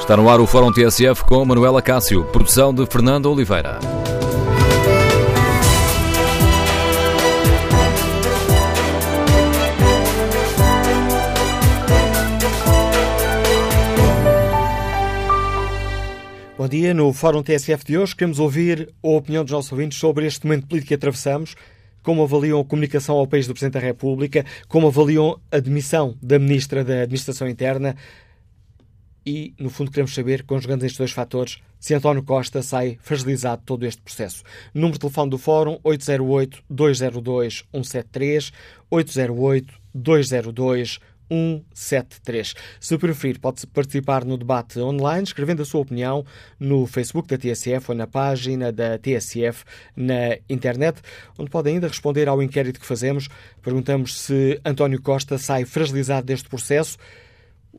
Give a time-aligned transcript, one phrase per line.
[0.00, 3.78] Está no ar o Fórum TSF com Manuela Cássio, produção de Fernando Oliveira.
[16.58, 16.92] Bom dia.
[16.92, 20.66] No Fórum TSF de hoje queremos ouvir a opinião dos nossos ouvintes sobre este momento
[20.66, 21.54] político que atravessamos,
[22.02, 26.38] como avaliam a comunicação ao país do Presidente da República, como avaliam a demissão da
[26.38, 27.94] Ministra da Administração Interna
[29.30, 33.86] e, no fundo, queremos saber, conjugando estes dois fatores, se António Costa sai fragilizado todo
[33.86, 34.42] este processo.
[34.74, 38.52] Número de telefone do Fórum 808-202-173,
[38.90, 41.00] 808-202-173.
[41.30, 42.54] 173.
[42.80, 46.24] Se preferir, pode participar no debate online, escrevendo a sua opinião
[46.58, 51.00] no Facebook da TSF ou na página da TSF na internet,
[51.38, 53.28] onde pode ainda responder ao inquérito que fazemos.
[53.62, 56.98] Perguntamos se António Costa sai fragilizado deste processo.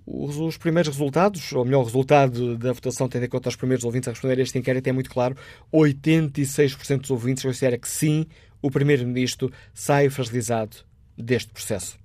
[0.05, 4.07] Os, primeiros resultados, ou melhor, o resultado da votação, tendo em conta os primeiros ouvintes
[4.07, 5.35] a responder a este inquérito, é muito claro.
[5.73, 8.25] 86% dos ouvintes considera que sim,
[8.61, 10.77] o Primeiro-Ministro sai fragilizado
[11.17, 11.99] deste processo.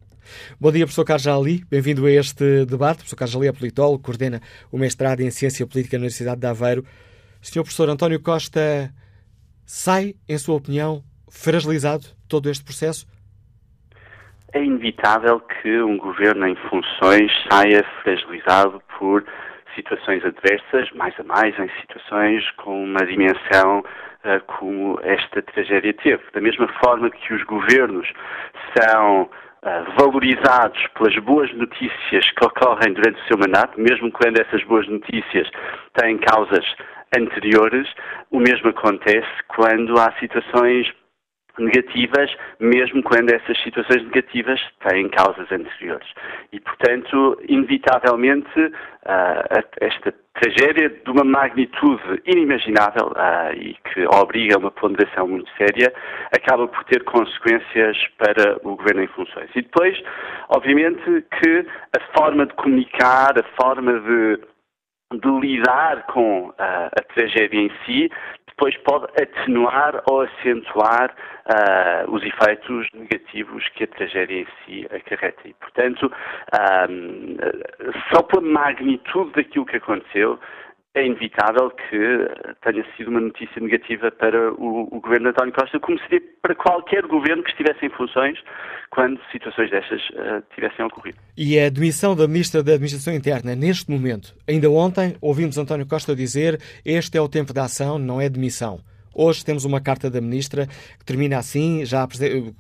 [0.61, 1.65] Bom dia, professor Carlos Ali.
[1.71, 2.99] Bem-vindo a este debate.
[2.99, 6.85] Professor Carlos Ali é politólogo, coordena o mestrado em Ciência Política na Universidade de Aveiro.
[7.41, 8.93] Senhor professor António Costa
[9.65, 13.07] sai, em sua opinião, fragilizado todo este processo?
[14.57, 19.23] É inevitável que um governo em funções saia fragilizado por
[19.75, 26.23] situações adversas, mais a mais, em situações com uma dimensão uh, como esta tragédia teve.
[26.33, 28.11] Da mesma forma que os governos
[28.75, 29.29] são
[29.63, 34.89] eh, valorizados pelas boas notícias que ocorrem durante o seu mandato, mesmo quando essas boas
[34.89, 35.51] notícias
[36.01, 36.65] têm causas
[37.15, 37.87] anteriores,
[38.31, 40.91] o mesmo acontece quando há situações
[41.59, 46.09] negativas, mesmo quando essas situações negativas têm causas anteriores.
[46.53, 54.59] E, portanto, inevitavelmente, uh, esta tragédia de uma magnitude inimaginável uh, e que obriga a
[54.59, 55.93] uma ponderação muito séria,
[56.33, 59.51] acaba por ter consequências para o governo em funções.
[59.55, 59.99] E depois,
[60.51, 61.67] obviamente, que
[61.97, 64.41] a forma de comunicar, a forma de
[65.13, 68.11] de lidar com uh, a tragédia em si
[68.57, 75.47] depois pode atenuar ou acentuar uh, os efeitos negativos que a tragédia em si acarreta.
[75.47, 76.11] E, portanto,
[76.89, 77.37] um,
[78.11, 80.41] só pela magnitude daquilo que aconteceu,
[80.97, 81.99] é inevitável que
[82.63, 86.55] tenha sido uma notícia negativa para o, o, governo de António Costa, como seria para
[86.55, 88.39] qualquer governo que estivesse em funções
[88.91, 91.19] quando situações destas uh, tivessem ocorrido.
[91.37, 96.17] E a demissão da Ministra da Administração Interna, neste momento, ainda ontem ouvimos António Costa
[96.17, 98.81] dizer este é o tempo da ação, não é demissão.
[99.19, 100.67] Hoje temos uma carta da Ministra
[100.99, 102.07] que termina assim, já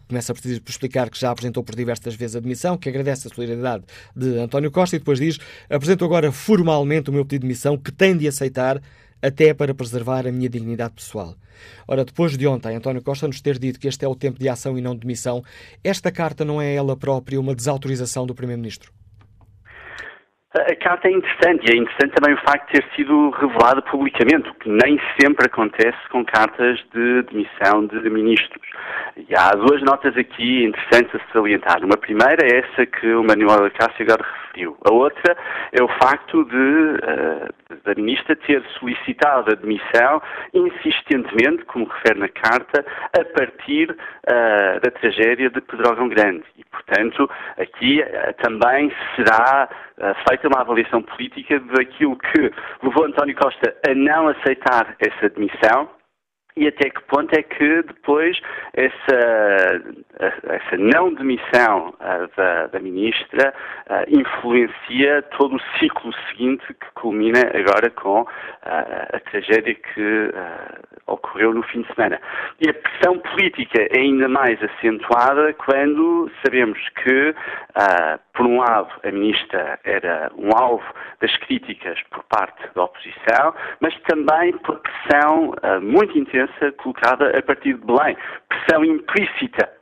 [0.08, 3.84] começa por explicar que já apresentou por diversas vezes a demissão, que agradece a solidariedade
[4.16, 7.92] de António Costa e depois diz: apresento agora formalmente o meu pedido de demissão que
[7.92, 8.80] tem de aceitar
[9.20, 11.36] até para preservar a minha dignidade pessoal.
[11.86, 14.48] Ora, depois de ontem António Costa nos ter dito que este é o tempo de
[14.48, 15.44] ação e não de demissão,
[15.84, 18.90] esta carta não é ela própria uma desautorização do Primeiro-Ministro?
[20.56, 24.48] A carta é interessante e é interessante também o facto de ter sido revelada publicamente,
[24.48, 28.62] o que nem sempre acontece com cartas de demissão de ministros.
[29.16, 31.84] E há duas notas aqui interessantes a salientar.
[31.84, 34.24] Uma primeira é essa que o Manuel Acácio agora
[34.64, 35.36] A outra
[35.72, 40.22] é o facto de uh, da ministra ter solicitado a demissão
[40.54, 42.84] insistentemente, como refere na carta,
[43.18, 46.44] a partir uh, da tragédia de Pedrógão Grande.
[46.56, 47.28] E, portanto,
[47.58, 49.68] aqui uh, também será
[50.28, 52.52] feita uma avaliação política daquilo que
[52.82, 55.88] levou António Costa a não aceitar essa demissão
[56.56, 58.40] e até que ponto é que depois
[58.72, 59.82] essa,
[60.18, 61.94] essa não demissão
[62.36, 63.52] da, da, ministra
[64.08, 68.26] influencia todo o ciclo seguinte que culmina agora com
[68.62, 70.32] a tragédia que
[71.06, 72.20] ocorreu no fim de semana.
[72.60, 77.34] E a pressão política é ainda mais acentuada quando sabemos que,
[78.32, 80.84] por um lado, a ministra era um alvo
[81.20, 86.45] das críticas por parte da oposição, mas também por pressão muito intensa
[86.78, 88.16] colocada a partir de Belém.
[88.48, 89.76] Pressão implícita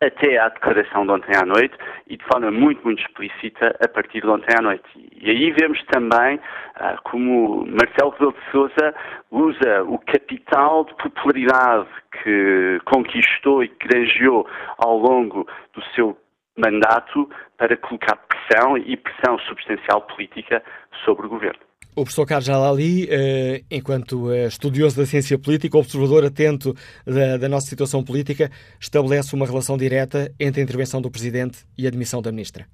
[0.00, 4.20] até à declaração de ontem à noite e de forma muito, muito explícita a partir
[4.20, 4.88] de ontem à noite.
[5.20, 6.38] E aí vemos também
[6.76, 8.94] ah, como Marcelo Rebelo de Sousa
[9.30, 11.88] usa o capital de popularidade
[12.22, 14.48] que conquistou e que granjeou
[14.78, 16.16] ao longo do seu
[16.56, 20.62] mandato para colocar pressão e pressão substancial política
[21.04, 21.67] sobre o governo.
[21.98, 26.72] O professor Carlos Jalali, eh, enquanto eh, estudioso da ciência política, observador atento
[27.04, 31.86] da, da, nossa situação política, estabelece uma relação direta entre a intervenção do Presidente e
[31.86, 32.66] a admissão da Ministra.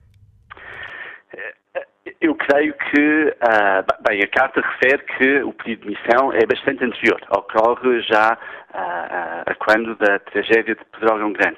[2.20, 6.84] Eu creio que, uh, bem, a carta refere que o pedido de missão é bastante
[6.84, 11.56] anterior, ocorre já uh, a quando da tragédia de Pedrógão Grande.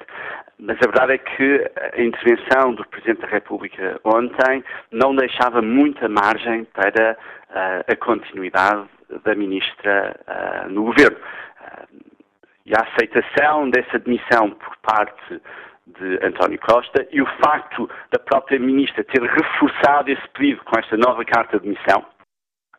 [0.59, 6.09] Mas a verdade é que a intervenção do Presidente da República ontem não deixava muita
[6.09, 8.87] margem para uh, a continuidade
[9.23, 10.19] da Ministra
[10.69, 11.17] no Governo.
[12.65, 15.41] e a aceitação dessa demissão por parte
[15.99, 20.97] de António Costa e o facto da própria Ministra ter reforçado esse pedido com esta
[20.97, 22.16] nova carta de missão, uh, uh,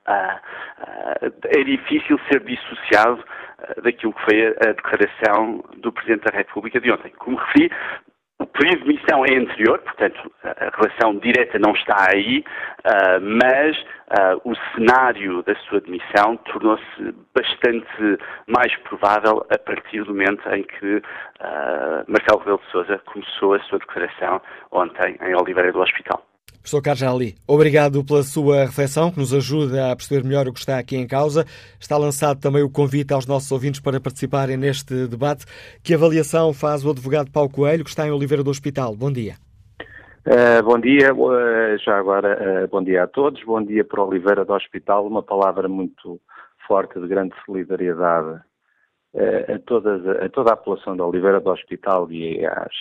[0.08, 6.90] é difícil ser dissociado uh, daquilo que foi a, declaração do Presidente da República de
[6.90, 7.12] ontem.
[7.18, 7.70] Como referi,
[8.40, 12.44] o período de missão é anterior, portanto, a relação direta não está aí,
[13.20, 13.76] mas
[14.44, 21.02] o cenário da sua demissão tornou-se bastante mais provável a partir do momento em que
[22.06, 24.40] Marcelo Rebelo de Sousa começou a sua declaração
[24.70, 26.22] ontem em Oliveira do Hospital.
[26.60, 30.58] Professor Carlos Ali, obrigado pela sua reflexão, que nos ajuda a perceber melhor o que
[30.58, 31.44] está aqui em causa.
[31.80, 35.46] Está lançado também o convite aos nossos ouvintes para participarem neste debate.
[35.82, 38.94] Que avaliação faz o advogado Paulo Coelho, que está em Oliveira do Hospital?
[38.94, 39.36] Bom dia.
[40.26, 43.42] Uh, bom dia, uh, já agora, uh, bom dia a todos.
[43.44, 46.20] Bom dia para Oliveira do Hospital, uma palavra muito
[46.66, 48.40] forte de grande solidariedade
[49.16, 52.74] a, todas, a toda a população de Oliveira do Hospital e às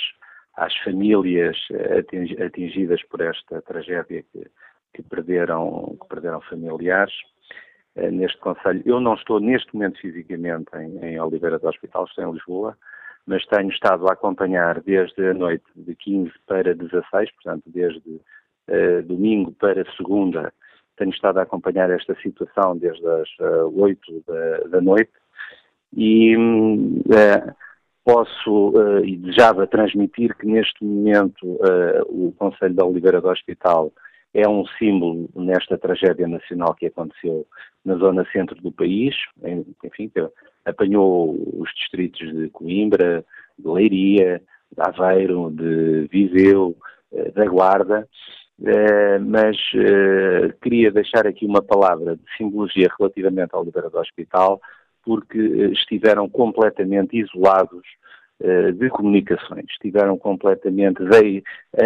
[0.58, 2.04] às famílias eh,
[2.44, 4.48] atingidas por esta tragédia que,
[4.94, 7.14] que perderam, que perderam familiares
[7.96, 8.82] eh, neste Conselho.
[8.84, 12.76] Eu não estou neste momento fisicamente em, em Oliveira do Hospital, estou em Lisboa,
[13.28, 19.04] mas tenho estado a acompanhar desde a noite de 15 para 16, portanto, desde uh,
[19.06, 20.52] domingo para segunda,
[20.96, 25.12] tenho estado a acompanhar esta situação desde as uh, 8 da, da noite
[25.94, 27.56] e uh,
[28.08, 33.92] posso uh, e desejava transmitir que neste momento uh, o Conselho da Oliveira do Hospital
[34.34, 37.46] é um símbolo nesta tragédia nacional que aconteceu
[37.84, 39.14] na zona centro do país,
[39.84, 40.10] enfim,
[40.66, 43.26] apanhou os distritos de Coimbra,
[43.60, 46.78] de Leiria, de Aveiro, de Viseu,
[47.12, 48.08] uh, da Guarda,
[49.22, 49.56] mas
[50.64, 54.60] queria deixar aqui uma palavra de simbologia relativamente à Oliveira do Hospital,
[55.08, 57.82] porque eh, estiveram completamente isolados
[58.42, 61.02] uh, de comunicações, estiveram completamente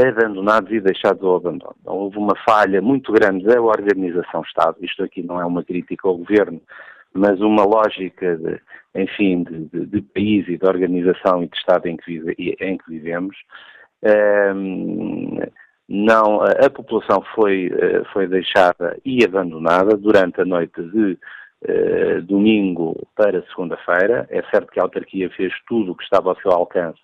[0.10, 1.76] abandonados e deixados ao abandono.
[1.80, 6.18] Então, houve uma falha muito grande da organização-Estado, isto aqui não é uma crítica ao
[6.18, 6.60] governo,
[7.14, 8.60] mas uma lógica, de,
[8.96, 12.76] enfim, de, de, de, país e de organização e de Estado em que, vive, em
[12.76, 13.38] que vivemos.
[14.56, 15.38] Um,
[15.88, 21.20] não, a, a população foi, eh, foi deixada e abandonada durante a noite de
[21.64, 24.28] eh, domingo para segunda-feira.
[24.32, 27.00] É certo que a autarquia fez tudo o que estava ao seu alcance,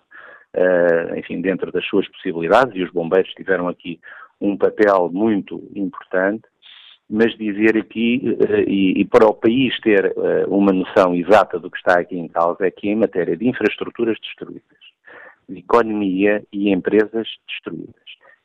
[0.56, 4.00] uh, enfim, dentro das suas possibilidades, e os bombeiros tiveram aqui
[4.40, 6.42] um papel muito importante,
[7.08, 10.12] mas dizer aqui, uh, e, e, para o país ter
[10.48, 14.18] uma noção exata do que está aqui em causa, é que em matéria de infraestruturas
[14.20, 14.62] destruídas,
[15.48, 17.94] de economia e empresas destruídas,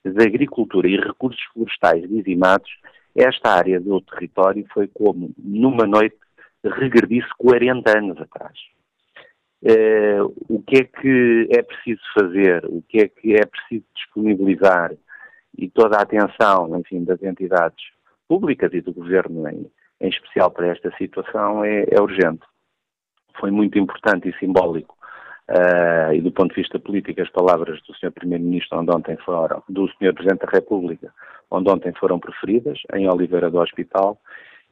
[0.05, 2.69] de agricultura e recursos florestais dizimados,
[3.15, 6.17] esta área do território foi como, numa noite,
[6.63, 8.57] regredisse 40 anos atrás.
[9.61, 12.65] Uh, o que é que é preciso fazer?
[12.65, 14.93] O que é que é preciso disponibilizar?
[15.57, 17.85] E toda a atenção, enfim, das entidades
[18.27, 19.71] públicas e do governo em,
[20.01, 22.41] em especial para esta situação é, é urgente.
[23.39, 24.97] Foi muito importante e simbólico
[25.49, 28.11] Uh, e do ponto de vista político, as palavras do Sr.
[28.11, 30.13] Primeiro-Ministro, onde ontem foram, do Sr.
[30.13, 31.13] Presidente da República,
[31.51, 34.17] onde ontem foram preferidas, em Oliveira do Hospital,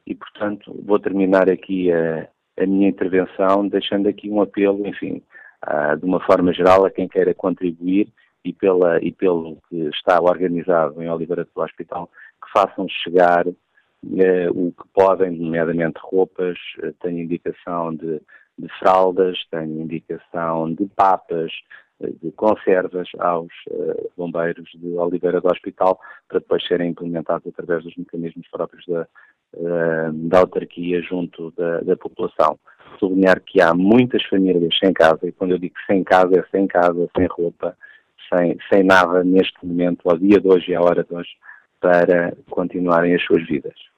[0.06, 2.26] e, portanto, vou terminar aqui a,
[2.58, 5.22] a minha intervenção deixando aqui um apelo, enfim,
[5.66, 8.08] uh, de uma forma geral, a quem queira contribuir
[8.42, 12.10] e, pela, e pelo que está organizado em Oliveira do Hospital,
[12.42, 13.52] que façam chegar uh,
[14.54, 16.58] o que podem, nomeadamente roupas,
[17.02, 18.22] tenho indicação de
[18.58, 21.52] de fraldas, tenho indicação de papas,
[22.20, 27.96] de conservas aos uh, bombeiros de Oliveira do Hospital para depois serem implementados através dos
[27.96, 29.06] mecanismos próprios da,
[29.54, 32.58] uh, da autarquia junto da, da, população.
[32.98, 36.66] Sublinhar que há muitas famílias sem casa, e quando eu digo sem casa, é sem
[36.66, 37.76] casa, sem roupa,
[38.32, 41.30] sem, sem nada neste momento, ao dia de hoje e à hora de hoje,
[41.80, 43.91] para continuarem as suas vidas.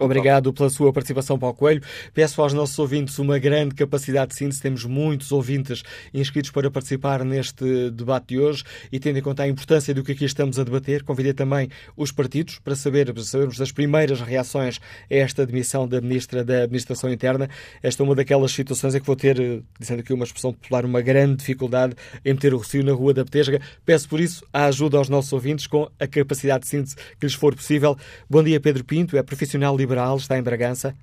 [0.00, 1.82] Obrigado pela sua participação, Paulo Coelho.
[2.14, 4.62] Peço aos nossos ouvintes uma grande capacidade de síntese.
[4.62, 5.82] Temos muitos ouvintes
[6.14, 8.62] inscritos para participar neste debate de hoje
[8.92, 12.12] e, tendo em conta a importância do que aqui estamos a debater, convidei também os
[12.12, 14.78] partidos para, saber, para sabermos das primeiras reações
[15.10, 17.50] a esta demissão da Ministra da Administração Interna.
[17.82, 21.00] Esta é uma daquelas situações em que vou ter, dizendo aqui uma expressão popular, uma
[21.00, 23.60] grande dificuldade em meter o Rocio na Rua da Petesga.
[23.84, 27.34] Peço por isso a ajuda aos nossos ouvintes com a capacidade de síntese que lhes
[27.34, 27.96] for possível.
[28.30, 30.94] Bom dia, Pedro Pinto, é profissional liberal Liberal, está em Bragança.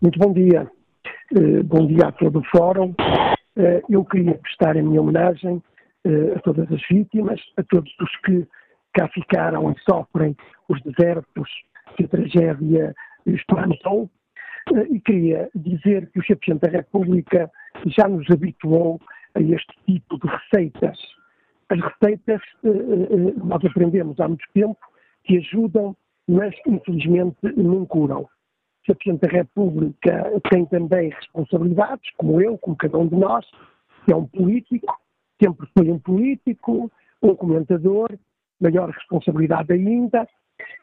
[0.00, 0.66] Muito bom dia.
[1.30, 2.94] Uh, bom dia a todo o Fórum.
[3.58, 5.62] Uh, eu queria prestar a minha homenagem
[6.06, 8.48] uh, a todas as vítimas, a todos os que
[8.94, 10.34] cá ficaram e sofrem
[10.66, 11.50] os desertos
[11.94, 12.94] que a tragédia
[13.26, 14.10] explantou.
[14.90, 16.36] E queria dizer que o.
[16.38, 17.50] Presidente da República
[17.86, 18.98] já nos habituou
[19.34, 20.98] a este tipo de receitas.
[21.68, 22.40] As receitas,
[23.44, 24.78] nós aprendemos há muito tempo,
[25.24, 25.94] que ajudam
[26.28, 28.28] mas infelizmente não curam.
[28.88, 33.46] O Presidente da República tem também responsabilidades, como eu, como cada um de nós,
[34.10, 34.98] é um político,
[35.42, 36.90] sempre foi um político,
[37.22, 38.08] um comentador,
[38.60, 40.26] maior responsabilidade ainda,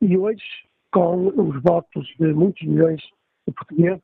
[0.02, 0.44] e hoje,
[0.92, 3.02] com os votos de muitos milhões
[3.48, 4.04] de portugueses,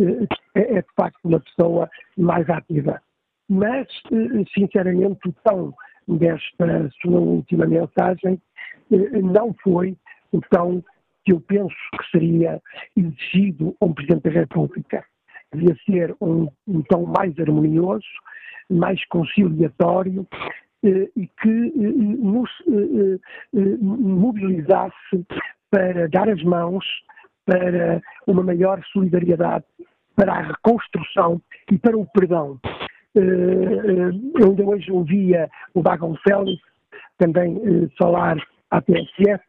[0.00, 3.02] eh, é, é de facto uma pessoa mais ativa.
[3.48, 5.72] Mas, eh, sinceramente, o tom
[6.08, 8.40] desta sua última mensagem
[8.92, 9.96] eh, não foi
[10.32, 10.82] então,
[11.24, 12.60] que eu penso que seria
[12.96, 15.04] exigido a um Presidente da República.
[15.52, 18.06] Devia ser um, um tom mais harmonioso,
[18.70, 20.26] mais conciliatório
[20.84, 23.18] eh, e que eh, nos eh,
[23.54, 25.26] eh, mobilizasse
[25.70, 26.84] para dar as mãos
[27.44, 29.64] para uma maior solidariedade,
[30.14, 32.60] para a reconstrução e para o perdão.
[33.16, 36.62] Eh, eh, eu ainda hoje ouvia o Bagão Félix
[37.18, 37.58] também
[37.98, 38.36] falar
[38.70, 39.44] à TSF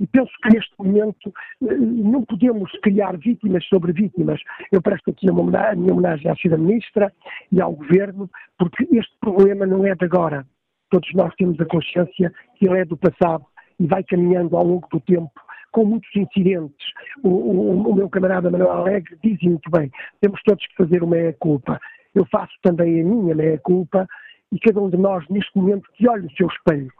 [0.00, 4.40] e penso que neste momento eh, não podemos criar vítimas sobre vítimas.
[4.70, 6.56] Eu presto aqui a minha homenagem à Sra.
[6.58, 7.12] Ministra
[7.50, 10.46] e ao Governo, porque este problema não é de agora.
[10.90, 13.44] Todos nós temos a consciência que ele é do passado
[13.78, 15.32] e vai caminhando ao longo do tempo
[15.72, 16.86] com muitos incidentes.
[17.22, 21.16] O, o, o meu camarada Manuel Alegre diz muito bem, temos todos que fazer uma
[21.16, 21.78] meia-culpa.
[22.14, 24.06] Eu faço também a minha meia-culpa
[24.52, 26.90] e cada um de nós, neste momento, que olhe o seu espelho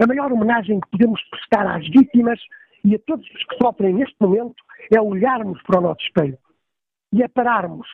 [0.00, 2.40] a maior homenagem que podemos prestar às vítimas
[2.84, 4.56] e a todos os que sofrem neste momento
[4.92, 6.38] é olharmos para o nosso espelho
[7.12, 7.86] e é pararmos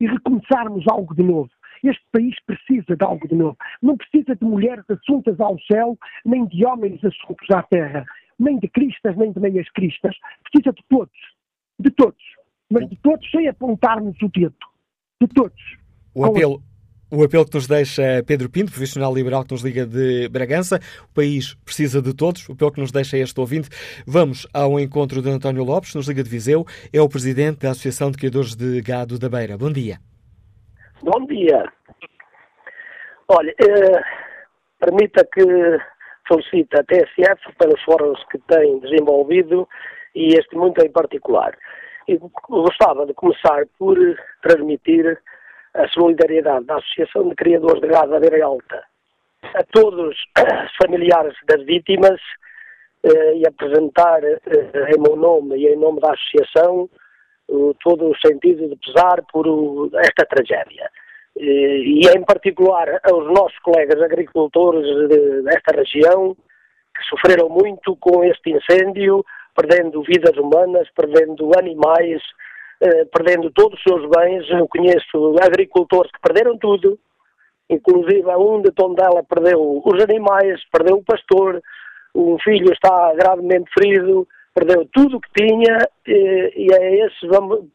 [0.00, 1.50] e recomeçarmos algo de novo.
[1.82, 3.56] Este país precisa de algo de novo.
[3.82, 8.04] Não precisa de mulheres assuntas ao céu, nem de homens assuntos à terra,
[8.38, 10.16] nem de cristas, nem de meias cristas.
[10.42, 11.18] Precisa de todos.
[11.78, 12.22] De todos.
[12.70, 14.56] Mas de todos sem apontarmos o dedo.
[15.20, 15.78] De todos.
[16.14, 16.62] O apelo,
[17.10, 20.78] o apelo que nos deixa Pedro Pinto, profissional liberal que nos liga de Bragança.
[21.10, 22.48] O país precisa de todos.
[22.48, 23.68] O apelo que nos deixa este ouvinte.
[24.06, 26.64] Vamos ao encontro de António Lopes, nos liga de Viseu.
[26.92, 29.56] É o presidente da Associação de Criadores de Gado da Beira.
[29.56, 29.98] Bom dia.
[31.02, 31.64] Bom dia.
[33.28, 34.02] Olha, eh,
[34.78, 35.42] permita que
[36.26, 39.66] felicite a TSF pelos fóruns que tem desenvolvido
[40.14, 41.56] e este muito em particular.
[42.48, 43.96] Gostava de começar por
[44.42, 45.18] transmitir
[45.78, 48.82] a solidariedade da Associação de Criadores de Gado da Beira Alta
[49.54, 50.16] a todos os
[50.82, 52.20] familiares das vítimas
[53.04, 54.40] eh, e apresentar eh,
[54.94, 56.90] em meu nome e em nome da Associação
[57.48, 59.46] eh, todo o sentido de pesar por
[59.94, 60.90] esta tragédia.
[61.40, 68.50] E em particular aos nossos colegas agricultores de, desta região que sofreram muito com este
[68.50, 72.47] incêndio, perdendo vidas humanas, perdendo animais, eh,
[73.12, 74.48] perdendo todos os seus bens.
[74.50, 76.98] Eu conheço agricultores que perderam tudo,
[77.68, 81.60] inclusive um de Tondela perdeu os animais, perdeu o pastor,
[82.14, 87.26] um filho está gravemente ferido, perdeu tudo o que tinha e, e a esse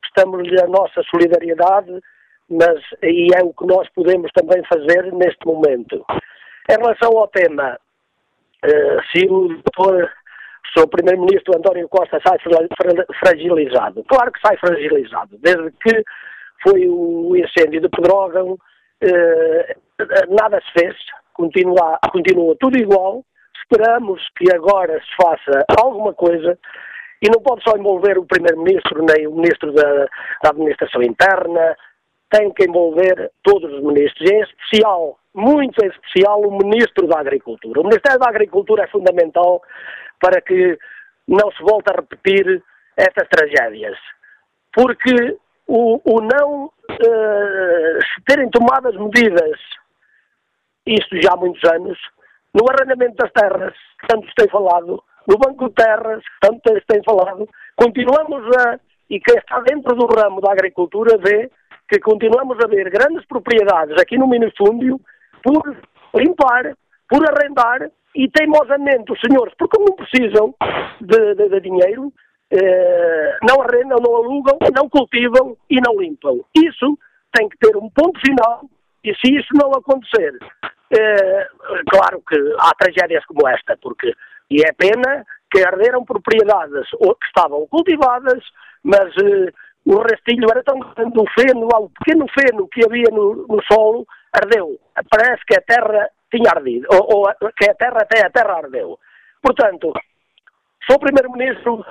[0.02, 2.00] prestamos-lhe a nossa solidariedade,
[2.50, 6.06] mas e é o que nós podemos também fazer neste momento.
[6.70, 7.78] Em relação ao tema,
[8.64, 10.10] eh, se o doutor
[10.78, 12.38] o Primeiro-Ministro António Costa sai
[13.20, 14.04] fragilizado.
[14.06, 15.38] Claro que sai fragilizado.
[15.40, 16.04] Desde que
[16.64, 18.58] foi o incêndio de Pedrógão,
[19.02, 19.76] eh,
[20.30, 20.96] nada se fez,
[21.34, 23.24] continua, continua tudo igual.
[23.62, 26.58] Esperamos que agora se faça alguma coisa
[27.22, 30.06] e não pode só envolver o Primeiro-Ministro nem o Ministro da,
[30.44, 31.76] da Administração Interna,
[32.34, 37.80] tem que envolver todos os ministros, em especial, muito em especial, o Ministro da Agricultura.
[37.80, 39.62] O Ministério da Agricultura é fundamental
[40.20, 40.78] para que
[41.28, 42.64] não se volte a repetir
[42.98, 43.96] estas tragédias.
[44.74, 45.38] Porque
[45.68, 49.60] o, o não uh, se terem tomado as medidas,
[50.88, 52.00] isto já há muitos anos,
[52.52, 56.62] no arrendamento das terras, que tanto se tem falado, no Banco de Terras, que tanto
[56.74, 61.50] se tem falado, continuamos a, e quem está dentro do ramo da agricultura vê
[61.94, 65.00] que continuamos a ver grandes propriedades aqui no minifúndio
[65.44, 65.62] por
[66.16, 66.76] limpar,
[67.08, 70.56] por arrendar e teimosamente os senhores, porque não precisam
[71.00, 72.12] de, de, de dinheiro,
[72.52, 76.40] eh, não arrendam, não alugam, não cultivam e não limpam.
[76.56, 76.98] Isso
[77.32, 78.64] tem que ter um ponto final
[79.04, 80.34] e se isso não acontecer,
[80.98, 81.48] eh,
[81.92, 84.12] claro que há tragédias como esta, porque
[84.50, 88.44] e é pena que arderam propriedades que estavam cultivadas,
[88.84, 89.54] mas eh,
[89.86, 94.06] o restilho era tão grande, o feno, o pequeno feno que havia no, no solo,
[94.32, 94.80] ardeu.
[95.10, 98.98] Parece que a terra tinha ardido, ou, ou que a terra até a terra ardeu.
[99.42, 99.92] Portanto,
[100.90, 101.86] sou primeiro-ministro,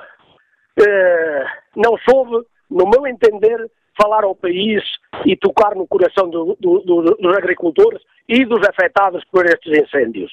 [0.81, 1.45] eh,
[1.75, 4.83] não soube, no meu entender, falar ao país
[5.25, 10.31] e tocar no coração do, do, do, dos agricultores e dos afetados por estes incêndios.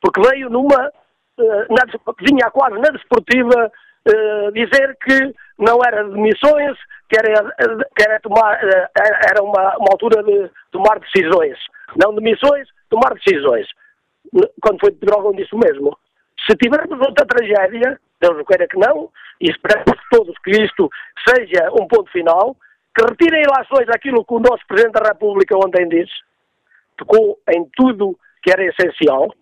[0.00, 0.90] Porque veio numa,
[1.38, 1.84] eh, na,
[2.20, 3.70] vinha quase na desportiva
[4.06, 6.76] eh, dizer que não era de missões,
[7.08, 7.54] que era,
[7.96, 8.90] que era, tomar, eh,
[9.30, 11.58] era uma, uma altura de tomar decisões.
[12.02, 13.66] Não de missões, tomar decisões.
[14.60, 15.96] Quando foi de Pedrógão disse o mesmo.
[16.48, 20.90] Se tivermos outra tragédia, Deus não queira que não, e esperamos todos que isto
[21.28, 22.56] seja um ponto final,
[22.96, 26.12] que retirem ilações aquilo que o nosso Presidente da República ontem disse,
[26.96, 29.34] tocou em tudo que era essencial,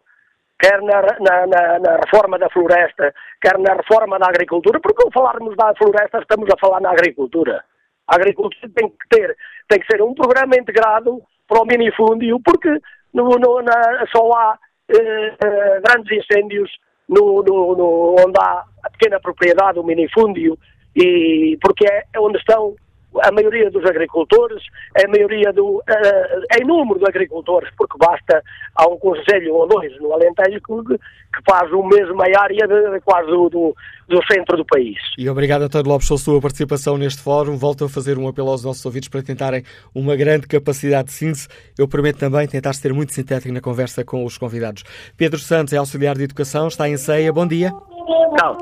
[0.62, 5.10] quer na, na, na, na, reforma da floresta, quer na reforma da agricultura, porque ao
[5.10, 7.64] falarmos da floresta estamos a falar na agricultura.
[8.06, 9.36] A agricultura tem que ter,
[9.68, 12.70] tem que ser um programa integrado para o minifúndio, porque
[13.12, 16.70] no, no, na, só há eh, eh, grandes incêndios
[17.08, 20.56] no, no, onde há a pequena propriedade, o minifúndio,
[20.94, 22.76] e porque é onde estão
[23.20, 24.62] a maioria dos agricultores,
[24.96, 28.42] a maioria do, uh, em número de agricultores, porque basta,
[28.74, 33.00] há um conselho ou dois no Alentejo que, que faz o mesmo área de, de
[33.00, 33.76] quase do, do,
[34.08, 34.98] do, centro do país.
[35.18, 37.56] E obrigado a António Lopes pela sua participação neste fórum.
[37.56, 39.62] Volto a fazer um apelo aos nossos ouvidos para tentarem
[39.94, 41.48] uma grande capacidade de síntese.
[41.78, 44.84] Eu prometo também tentar ser muito sintético na conversa com os convidados.
[45.16, 47.32] Pedro Santos é auxiliar de educação, está em ceia.
[47.32, 47.70] Bom dia.
[47.70, 48.56] Não.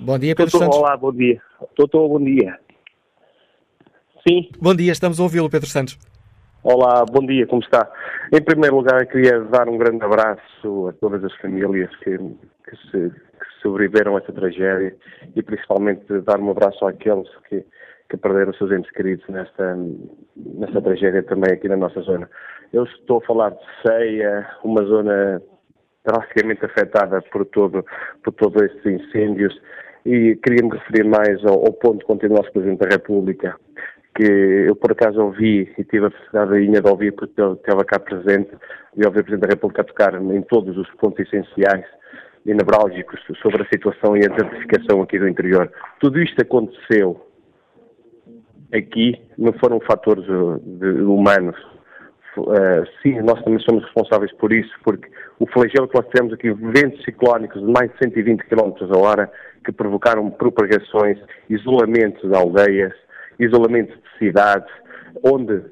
[0.00, 0.78] Bom dia, Pedro Doutor, Santos.
[0.78, 1.40] Olá, bom dia.
[1.76, 2.58] Doutor, bom dia.
[4.26, 4.48] Sim.
[4.58, 5.98] Bom dia, estamos a ouvi-lo, Pedro Santos.
[6.62, 7.86] Olá, bom dia, como está?
[8.32, 13.10] Em primeiro lugar, queria dar um grande abraço a todas as famílias que, que, se,
[13.10, 14.96] que sobreviveram a esta tragédia
[15.36, 17.66] e principalmente dar um abraço àqueles que,
[18.08, 19.76] que perderam seus entes queridos nesta,
[20.34, 22.30] nesta tragédia também aqui na nossa zona.
[22.72, 25.42] Eu estou a falar de Ceia, uma zona
[26.02, 27.84] drasticamente afetada por todo,
[28.22, 29.54] por todos estes incêndios
[30.06, 33.56] e queria me referir mais ao, ao ponto o nosso Presidente da República,
[34.14, 34.22] que
[34.68, 38.50] eu por acaso ouvi e tive a felicidade de ouvir porque ele estava cá presente
[38.96, 41.84] e ouvi o Presidente da República tocar em todos os pontos essenciais
[42.46, 45.70] e nevrálgicos sobre a situação e a desertificação aqui do interior.
[45.98, 47.20] Tudo isto aconteceu
[48.72, 51.56] aqui, não foram fatores uh, de, humanos.
[52.36, 56.52] Uh, sim, nós também somos responsáveis por isso, porque o flagelo que nós temos aqui,
[56.52, 59.32] ventos ciclónicos de mais de 120 km a hora,
[59.64, 62.92] que provocaram propagações, isolamentos de aldeias,
[63.38, 64.72] isolamento de cidades,
[65.22, 65.62] onde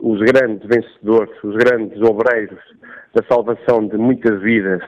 [0.00, 2.60] os grandes vencedores, os grandes obreiros
[3.14, 4.82] da salvação de muitas vidas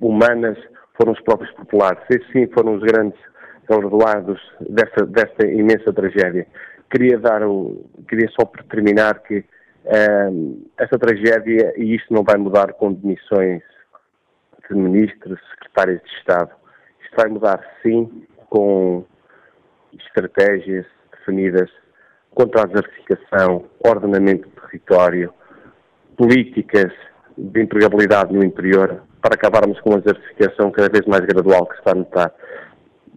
[0.00, 0.58] humanas
[0.96, 2.02] foram os próprios populares.
[2.10, 3.18] Esses sim foram os grandes
[3.68, 6.46] galardoados desta, desta imensa tragédia.
[6.90, 7.40] Queria dar
[8.08, 9.44] queria só terminar que
[10.30, 13.62] um, essa tragédia, e isto não vai mudar com demissões
[14.68, 16.50] de ministros, secretários de Estado,
[17.02, 19.04] isto vai mudar sim com
[19.98, 21.70] estratégias definidas
[22.34, 25.32] contra a desertificação, ordenamento do território,
[26.16, 26.92] políticas
[27.36, 31.78] de empregabilidade no interior, para acabarmos com a desertificação cada vez mais gradual que se
[31.80, 32.34] está a notar.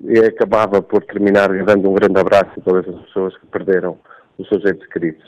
[0.05, 3.97] E acabava por terminar dando um grande abraço a todas as pessoas que perderam
[4.37, 5.23] os seus entes queridos.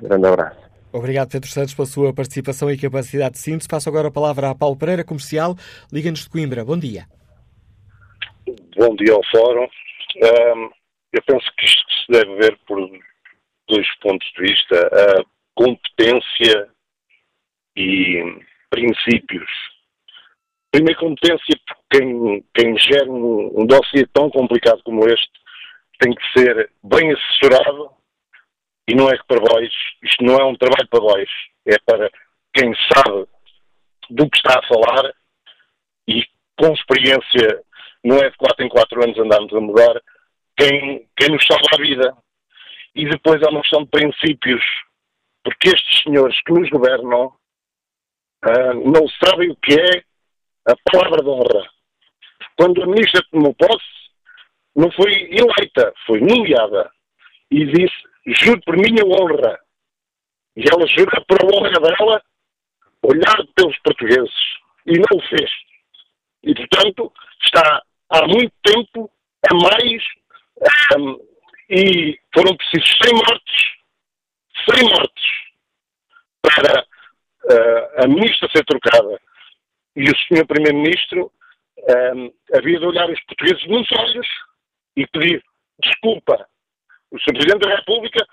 [0.00, 0.60] Um grande abraço.
[0.92, 3.68] Obrigado, Pedro Santos, pela sua participação e capacidade de síntese.
[3.68, 5.56] Passo agora a palavra a Paulo Pereira, comercial.
[5.90, 6.64] Liga-nos de Coimbra.
[6.64, 7.04] Bom dia.
[8.76, 9.66] Bom dia ao Fórum.
[10.22, 10.70] Um,
[11.12, 12.78] eu penso que isto se deve ver por
[13.68, 16.68] dois pontos de vista: a competência
[17.76, 19.50] e princípios.
[20.70, 25.30] Primeiro, competência, porque quem, quem gera um, um dossiê tão complicado como este
[25.98, 27.90] tem que ser bem assessorado
[28.88, 29.68] e não é para vós,
[30.02, 31.28] isto não é um trabalho para vós,
[31.66, 32.10] é para
[32.54, 33.26] quem sabe
[34.10, 35.12] do que está a falar
[36.08, 36.24] e
[36.58, 37.62] com experiência,
[38.04, 40.02] não é de 4 em 4 anos andarmos a mudar,
[40.56, 42.16] quem, quem nos salva a vida.
[42.94, 44.62] E depois há uma questão de princípios,
[45.42, 47.32] porque estes senhores que nos governam
[48.44, 50.04] uh, não sabem o que é
[50.70, 51.70] a palavra de honra.
[52.56, 54.02] Quando a ministra tomou posse,
[54.76, 56.90] não foi eleita, foi nomeada.
[57.50, 57.94] E disse,
[58.26, 59.58] juro por minha honra.
[60.56, 62.22] E ela jura por a honra dela
[63.02, 64.34] olhar pelos portugueses.
[64.86, 65.50] E não o fez.
[66.42, 67.12] E, portanto,
[67.44, 69.10] está há muito tempo
[69.50, 70.02] a mais
[70.96, 71.18] um,
[71.70, 73.56] e foram precisos 100 mortes,
[74.76, 75.24] 100 mortes
[76.42, 79.20] para uh, a ministra ser trocada.
[79.96, 81.32] E o senhor primeiro-ministro
[82.14, 84.26] um, havia de olhar os portugueses nos olhos
[84.96, 85.42] e pedir
[85.82, 86.46] desculpa.
[87.10, 87.32] O Sr.
[87.34, 88.26] Presidente da República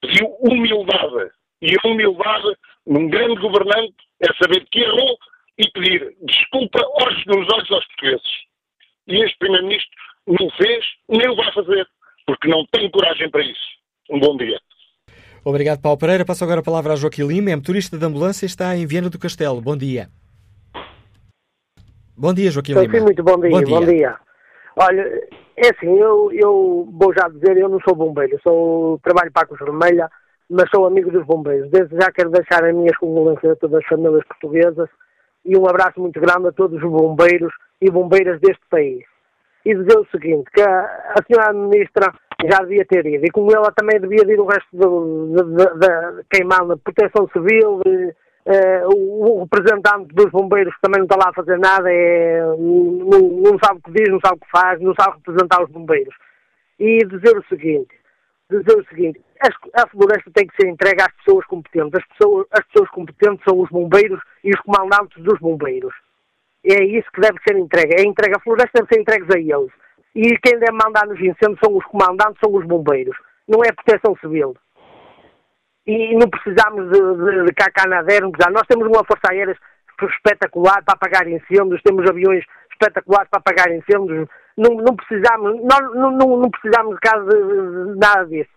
[0.00, 1.30] pediu humildade.
[1.62, 5.18] E a humildade num grande governante é saber que errou
[5.58, 8.32] e pedir desculpa olhos nos olhos aos portugueses.
[9.06, 9.90] E este Primeiro-Ministro
[10.26, 11.86] não fez, nem o vai fazer,
[12.26, 13.74] porque não tem coragem para isso.
[14.10, 14.58] Um bom dia.
[15.44, 16.24] Obrigado, Paulo Pereira.
[16.24, 19.10] Passo agora a palavra a Joaquim Lima, é motorista de ambulância e está em Viena
[19.10, 19.60] do Castelo.
[19.60, 20.08] Bom dia.
[22.16, 22.94] Bom dia, Joaquim Lima.
[22.94, 23.80] Sim, muito bom dia, bom dia.
[23.80, 24.16] Bom dia.
[24.76, 29.42] Olha, é assim, eu, eu vou já dizer, eu não sou bombeiro, sou, trabalho para
[29.42, 30.10] a Cruz Vermelha,
[30.50, 31.70] mas sou amigo dos bombeiros.
[31.70, 34.88] Desde já quero deixar as minhas condolências a todas as famílias portuguesas
[35.44, 39.04] e um abraço muito grande a todos os bombeiros e bombeiras deste país.
[39.64, 42.12] E dizer o seguinte, que a, a senhora ministra
[42.50, 47.28] já devia ter ido, e com ela também devia ir o resto da queimada proteção
[47.28, 47.80] civil,
[48.46, 52.42] Uh, o, o, representante dos bombeiros que também não está lá a fazer nada, é,
[52.42, 55.70] não, não, sabe o que diz, não sabe o que faz, não sabe representar os
[55.70, 56.14] bombeiros.
[56.78, 57.88] E dizer o seguinte,
[58.50, 59.18] dizer o seguinte,
[59.74, 61.94] a floresta tem que ser entregue às pessoas competentes.
[61.94, 65.94] As pessoas, as pessoas competentes são os bombeiros e os comandantes dos bombeiros.
[66.64, 68.00] É isso que deve ser entregue.
[68.00, 69.72] A entrega, a floresta deve ser entregue a eles.
[70.14, 73.16] E quem deve mandar nos incêndios são os comandantes, são os bombeiros.
[73.48, 74.56] Não é a proteção civil
[75.86, 79.56] e não precisamos de, de, de nós temos uma força aérea
[80.02, 86.10] espetacular para apagar incêndios, temos aviões espetaculares para apagar incêndios, não, não precisamos, nós não,
[86.10, 88.50] não, não precisamos de, caso de nada disso.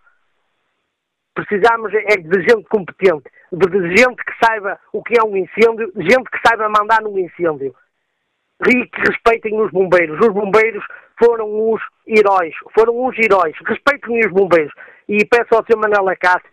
[1.36, 6.30] Precisamos é de gente competente, de gente que saiba o que é um incêndio, gente
[6.32, 7.76] que saiba mandar num incêndio
[8.66, 10.20] e que respeitem os bombeiros.
[10.20, 10.84] Os bombeiros
[11.24, 13.56] foram os heróis, foram os heróis.
[13.66, 14.74] Respeitem os bombeiros.
[15.08, 15.78] E peço ao Sr.
[15.78, 16.50] Manuel Acácio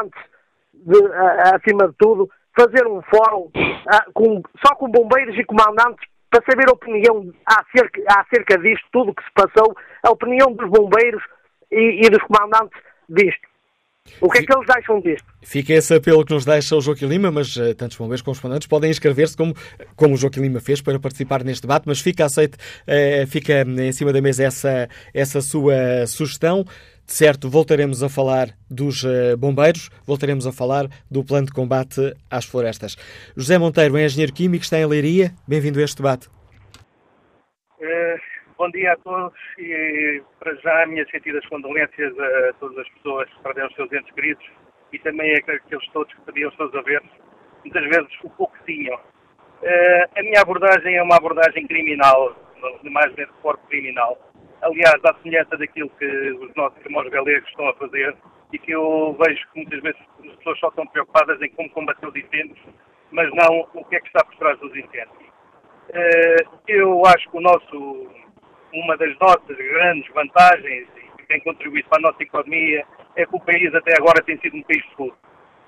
[0.00, 0.20] antes,
[0.72, 2.28] de, uh, acima de tudo,
[2.58, 8.00] fazer um fórum uh, com, só com bombeiros e comandantes para saber a opinião acerca,
[8.08, 11.22] acerca disto, tudo o que se passou, a opinião dos bombeiros
[11.70, 13.49] e, e dos comandantes disto.
[14.20, 15.26] O que é que eles acham disto?
[15.42, 18.40] Fica esse apelo que nos deixa o Joaquim Lima, mas uh, tantos bombeiros como os
[18.40, 19.54] comandantes podem inscrever-se como,
[19.96, 23.92] como o Joaquim Lima fez para participar neste debate, mas fica aceite, uh, fica em
[23.92, 26.64] cima da mesa essa, essa sua sugestão.
[27.06, 32.44] Certo, voltaremos a falar dos uh, bombeiros, voltaremos a falar do plano de combate às
[32.44, 32.96] florestas.
[33.36, 35.34] José Monteiro é engenheiro químico, está em Leiria.
[35.48, 36.28] Bem-vindo a este debate.
[38.60, 43.28] Uh, bom dia a todos e para já minhas sentidas condolências a todas as pessoas
[43.30, 44.46] que perderam os seus entes queridos
[44.92, 47.08] e também aqueles todos que perdiam os seus haveres,
[47.64, 48.96] muitas vezes o pouco tinham.
[48.96, 52.36] Uh, a minha abordagem é uma abordagem criminal,
[52.82, 54.18] mais de corpo criminal
[54.62, 58.14] aliás, à semelhança daquilo que os nossos irmãos galegos estão a fazer
[58.52, 62.06] e que eu vejo que muitas vezes as pessoas só estão preocupadas em como combater
[62.06, 62.58] os incêndios,
[63.10, 65.30] mas não o que é que está por trás dos incêndios.
[65.92, 68.08] Eh, eu acho que o nosso,
[68.72, 72.84] uma das nossas grandes vantagens e que tem contribuído para a nossa economia
[73.16, 75.16] é que o país até agora tem sido um país seguro.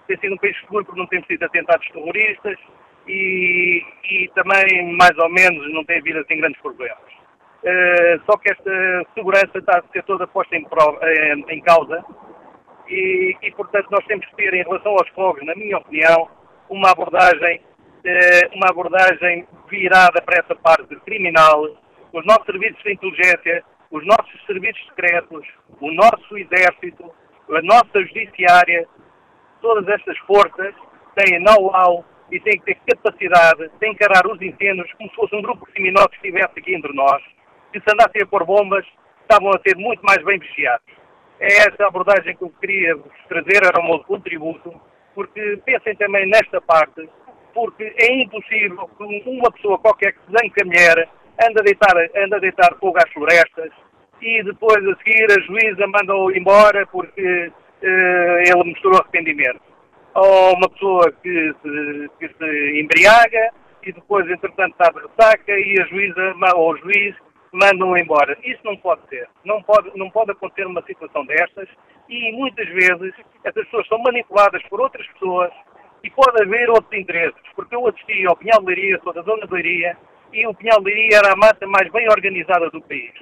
[0.07, 2.59] Tem sido um país seguro porque não temos tido atentados terroristas
[3.07, 6.99] e, e também, mais ou menos, não tem havido assim grandes problemas.
[7.63, 12.05] Uh, só que esta segurança está a ser toda posta em, prova, em, em causa
[12.89, 16.29] e, e, portanto, nós temos que ter, em relação aos fogos, na minha opinião,
[16.69, 21.65] uma abordagem, uh, uma abordagem virada para essa parte criminal.
[22.13, 25.47] Os nossos serviços de inteligência, os nossos serviços secretos,
[25.81, 27.11] o nosso exército,
[27.51, 28.87] a nossa judiciária,
[29.61, 30.75] todas estas forças
[31.15, 35.43] têm know-how e têm que ter capacidade de encarar os incêndios como se fosse um
[35.43, 37.23] grupo criminoso que estivesse aqui entre nós
[37.73, 38.85] que se andassem a pôr bombas,
[39.23, 40.87] estavam a ser muito mais bem vigiados.
[41.41, 44.73] É essa a abordagem que eu queria vos trazer, era o meu contributo,
[45.15, 47.09] porque pensem também nesta parte,
[47.55, 51.09] porque é impossível que uma pessoa qualquer que se mulher
[51.41, 53.71] anda a deitar, anda a deitar fogo às florestas
[54.21, 59.61] e depois a seguir a juíza manda-o embora porque uh, ele mostrou arrependimento.
[60.15, 63.51] Ou uma pessoa que se, que se embriaga
[63.83, 67.17] e depois, entretanto, está de ressaca e a juíza ou o juiz
[67.53, 68.37] mandam-o embora.
[68.45, 69.29] Isso não pode ser.
[69.45, 71.69] Não pode, não pode acontecer uma situação destas
[72.09, 73.15] e muitas vezes
[73.45, 75.51] essas pessoas são manipuladas por outras pessoas
[76.05, 77.43] e pode haver outros interesses.
[77.55, 79.97] Porque eu assisti ao Pinhal de Leiria, sou da zona de Leiria,
[80.33, 83.13] e o Pinhal Leiria era a massa mais bem organizada do país.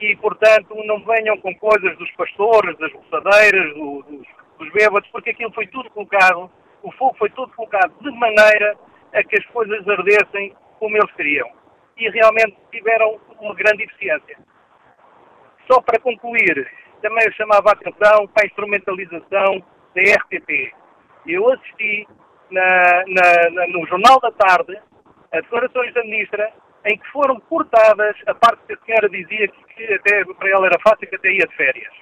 [0.00, 4.26] e, portanto, não venham com coisas dos pastores, das roçadeiras, do, dos,
[4.58, 6.50] dos bêbados, porque aquilo foi tudo colocado,
[6.82, 8.76] o fogo foi tudo colocado de maneira
[9.14, 11.48] a que as coisas ardessem como eles queriam.
[11.96, 14.38] E realmente tiveram uma grande eficiência.
[15.70, 16.68] Só para concluir,
[17.00, 19.62] também eu chamava a atenção para a instrumentalização
[19.94, 20.72] da RTP.
[21.26, 22.08] Eu assisti
[22.50, 24.76] na, na, na, no Jornal da Tarde
[25.32, 26.52] a declarações da Ministra
[26.84, 30.78] em que foram cortadas a parte que a senhora dizia que, até para ela era
[30.80, 31.92] fácil que até ia de férias.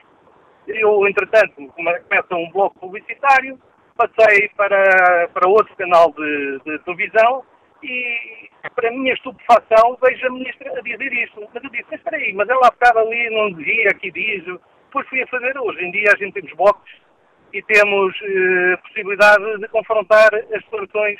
[0.66, 3.58] Eu, entretanto, começa um bloco publicitário,
[3.96, 7.44] passei para, para outro canal de, de televisão
[7.82, 11.40] e, para minha estupefação, vejo a ministra a dizer isto.
[11.52, 14.44] Mas eu disse, mas espera aí, mas ela bocado ali não dizia, aqui diz.
[14.44, 15.84] Depois fui a fazer hoje.
[15.84, 17.00] Em dia a gente temos boxes
[17.52, 21.18] e temos eh, possibilidade de confrontar as declarações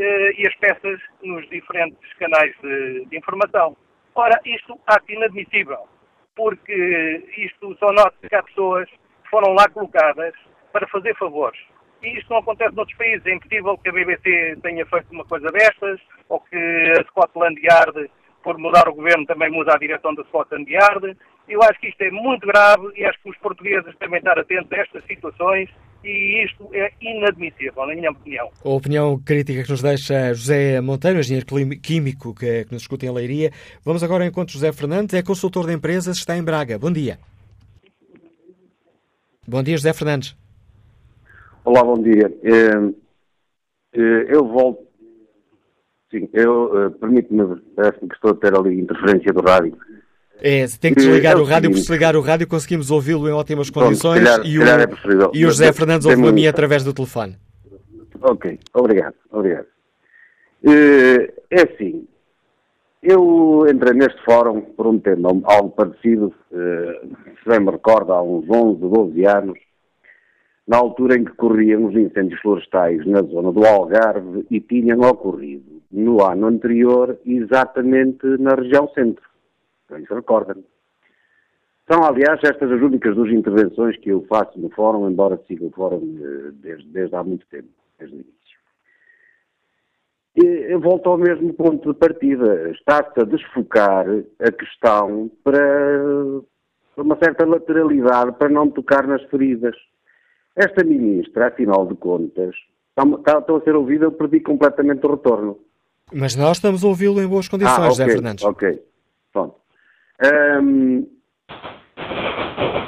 [0.00, 3.76] e as peças nos diferentes canais de, de informação.
[4.14, 5.88] Ora, isto ato inadmissível,
[6.36, 10.34] porque isto só nota que há pessoas que foram lá colocadas
[10.72, 11.60] para fazer favores.
[12.02, 13.24] E isto não acontece noutros países.
[13.26, 16.56] É impossível que a BBC tenha feito uma coisa destas, ou que
[16.98, 18.10] a Scotland Yard,
[18.42, 21.16] por mudar o governo, também muda a direção da Scotland Yard.
[21.48, 24.72] Eu acho que isto é muito grave e acho que os portugueses devem estar atentos
[24.72, 25.70] a estas situações
[26.04, 28.50] e isto é inadmissível, na minha opinião.
[28.64, 31.46] A opinião crítica que nos deixa José Monteiro, engenheiro
[31.80, 33.50] químico que, que nos escuta em Leiria.
[33.84, 36.78] Vamos agora ao encontro de José Fernandes, é consultor de empresas, está em Braga.
[36.78, 37.18] Bom dia.
[39.46, 40.36] Bom dia, José Fernandes.
[41.64, 42.32] Olá, bom dia.
[42.42, 42.92] Eh,
[43.94, 44.86] eh, eu volto.
[46.10, 49.76] Sim, eu eh, permito-me, parece-me que estou a ter ali interferência do rádio.
[50.44, 53.28] É, tem que desligar é o, o rádio, porque se ligar o rádio conseguimos ouvi-lo
[53.28, 54.86] em ótimas condições calhar, e, o, é
[55.32, 57.36] e o José Fernandes ouve-me a mim através do telefone.
[58.20, 59.66] Ok, obrigado, obrigado.
[60.64, 62.06] Uh, é assim,
[63.02, 68.20] eu entrei neste fórum por um tema algo parecido, uh, se bem me recordo, há
[68.20, 69.58] uns 11, 12 anos,
[70.66, 75.82] na altura em que corriam os incêndios florestais na zona do Algarve e tinham ocorrido
[75.90, 79.31] no ano anterior exatamente na região centro.
[79.98, 80.64] Isso recorda-me.
[81.90, 85.70] São, aliás, estas as únicas duas intervenções que eu faço no fórum, embora siga o
[85.70, 88.42] fórum eh, desde, desde há muito tempo, desde o início.
[90.36, 92.70] E eu volto ao mesmo ponto de partida.
[92.70, 94.06] Está-se a desfocar
[94.40, 95.60] a questão para,
[96.94, 99.76] para uma certa lateralidade, para não tocar nas feridas.
[100.56, 102.54] Esta ministra, afinal de contas,
[102.96, 105.58] está, está a ser ouvida, eu perdi completamente o retorno.
[106.12, 108.44] Mas nós estamos a ouvi-lo em boas condições, ah, okay, José Fernandes.
[108.44, 108.82] Ok,
[109.32, 109.61] pronto.
[110.22, 111.06] Um,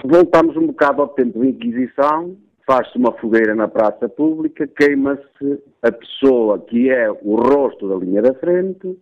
[0.05, 5.91] voltamos um bocado ao tempo da Inquisição, faz-se uma fogueira na praça pública, queima-se a
[5.91, 8.97] pessoa que é o rosto da linha da frente,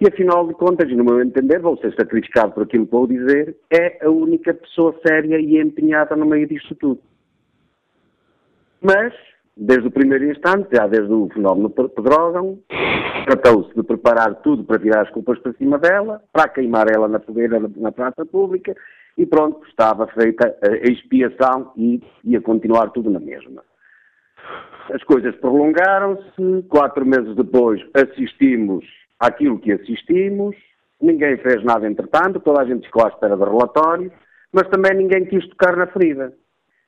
[0.00, 3.56] e afinal de contas, no meu entender, vou ser sacrificado por aquilo que vou dizer,
[3.70, 7.00] é a única pessoa séria e empenhada no meio disto tudo.
[8.80, 9.12] Mas,
[9.56, 12.58] desde o primeiro instante, já desde o fenómeno Pedrógão,
[13.24, 17.18] tratou-se de preparar tudo para tirar as culpas para cima dela, para queimar ela na
[17.20, 18.74] fogueira na praça pública,
[19.16, 23.62] e pronto, estava feita a expiação e ia continuar tudo na mesma.
[24.92, 28.84] As coisas prolongaram-se, quatro meses depois assistimos
[29.18, 30.54] àquilo que assistimos,
[31.00, 34.12] ninguém fez nada entretanto, toda a gente ficou à espera do relatório,
[34.52, 36.32] mas também ninguém quis tocar na ferida.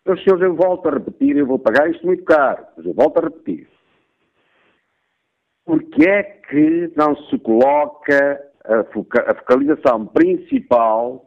[0.09, 3.19] Meus senhores, eu volto a repetir, eu vou pagar isto muito caro, mas eu volto
[3.19, 3.69] a repetir.
[5.67, 11.27] Porque é que não se coloca a, foca a focalização principal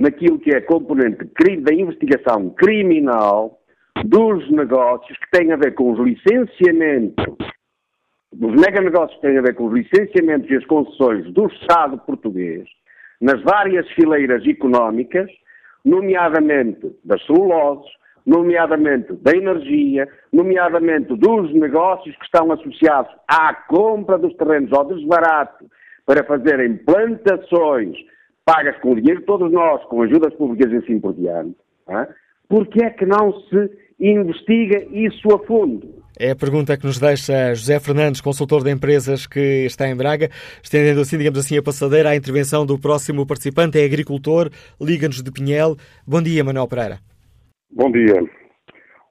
[0.00, 1.18] naquilo que é componente
[1.60, 3.60] da investigação criminal
[4.06, 7.36] dos negócios que têm a ver com os licenciamentos,
[8.32, 12.66] dos meganegócios que têm a ver com os licenciamentos e as concessões do Estado português
[13.20, 15.28] nas várias fileiras económicas,
[15.84, 17.97] nomeadamente das celuloses,
[18.28, 25.64] nomeadamente da energia, nomeadamente dos negócios que estão associados à compra dos terrenos ao desbarato
[26.04, 27.96] para fazerem plantações
[28.44, 31.56] pagas com o dinheiro de todos nós, com ajudas públicas e assim por diante.
[31.88, 32.06] É?
[32.48, 36.02] Porque é que não se investiga isso a fundo?
[36.18, 40.28] É a pergunta que nos deixa José Fernandes, consultor de empresas que está em Braga,
[40.62, 45.32] estendendo assim, digamos assim, a passadeira à intervenção do próximo participante, é agricultor, Liga-nos de
[45.32, 45.76] Pinhel.
[46.06, 46.98] Bom dia, Manuel Pereira.
[47.70, 48.14] Bom dia.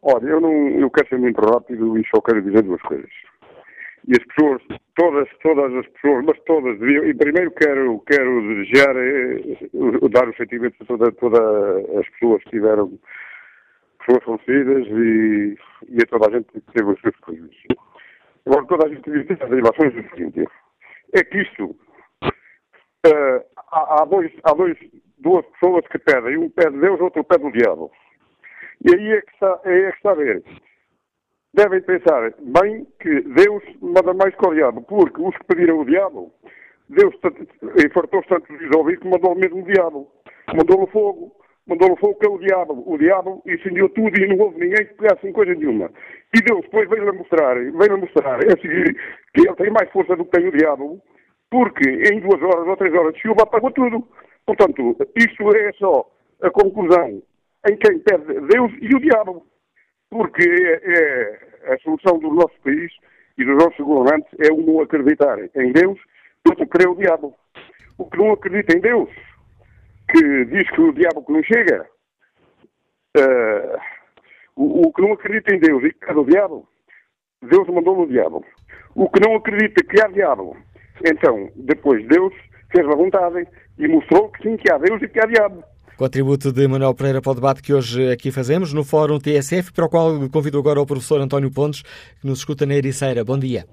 [0.02, 3.10] Olha, eu, não, eu quero ser muito rápido e só quero dizer duas coisas.
[4.08, 4.62] E as pessoas,
[4.96, 10.80] todas, todas as pessoas, mas todas e primeiro quero, quero desejar, eh, dar os sentimentos
[10.82, 11.40] a todas toda
[12.00, 12.98] as pessoas que tiveram,
[14.00, 15.58] pessoas falecidas e,
[15.90, 17.52] e a toda a gente que teve as suas coisas.
[18.46, 20.48] Agora, toda a gente ter as relações do seguinte,
[21.14, 21.76] é que isto,
[22.24, 24.78] uh, há, há, dois, há dois,
[25.20, 27.92] duas pessoas que pedem, um pede Deus, outro pede o diabo.
[28.86, 30.44] E aí é que está, é que está a ver.
[31.54, 35.86] Devem pensar bem que Deus manda mais que o diabo, porque os que pediram o
[35.86, 36.32] diabo,
[36.90, 37.16] Deus
[37.94, 40.08] fartou-se tanto de ouvir que mandou o mesmo diabo.
[40.56, 41.32] Mandou-lhe fogo,
[41.66, 42.84] mandou-lhe fogo que é o diabo.
[42.86, 45.92] O diabo incendiou tudo e não houve ninguém que pegasse em coisa nenhuma.
[46.36, 48.94] E Deus depois veio-lhe mostrar, veio mostrar a seguir
[49.34, 51.02] que ele tem mais força do que tem o diabo,
[51.50, 54.08] porque em duas horas ou três horas de chuva apagou tudo.
[54.46, 56.10] Portanto, isto é só
[56.42, 57.22] a conclusão
[57.70, 59.46] em quem pede Deus e o diabo.
[60.10, 62.92] Porque é, é a solução do nosso país
[63.38, 66.00] e dos nossos governantes é o não acreditar em Deus
[66.48, 67.36] outro crer o diabo.
[67.98, 69.10] O que não acredita em Deus,
[70.12, 71.88] que diz que o diabo que não chega,
[73.18, 73.80] uh,
[74.56, 76.68] o, o, que não acredita em Deus e que quer o diabo,
[77.42, 78.46] Deus mandou o diabo.
[78.96, 80.56] O que não acredita que há diabo,
[81.06, 82.34] então, depois Deus
[82.72, 85.64] fez a vontade e mostrou que sim, que há Deus e que há diabo.
[85.98, 89.86] Contributo de Manuel Pereira para o debate que hoje aqui fazemos no Fórum TSF, para
[89.86, 91.82] o qual convido agora o professor António Pontes,
[92.22, 93.26] que nos escuta na Ericeira.
[93.26, 93.66] Bom dia.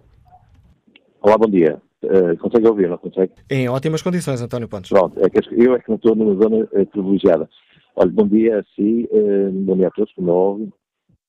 [1.21, 1.83] Olá, bom dia.
[2.03, 3.31] Uh, consegue ouvir, não consegue?
[3.51, 4.89] Em ótimas condições, António Pontes.
[4.89, 7.47] Pronto, é que eu é que não estou numa zona uh, privilegiada.
[7.95, 10.73] Olha, bom dia a si, uh, bom dia a todos que me ouvem.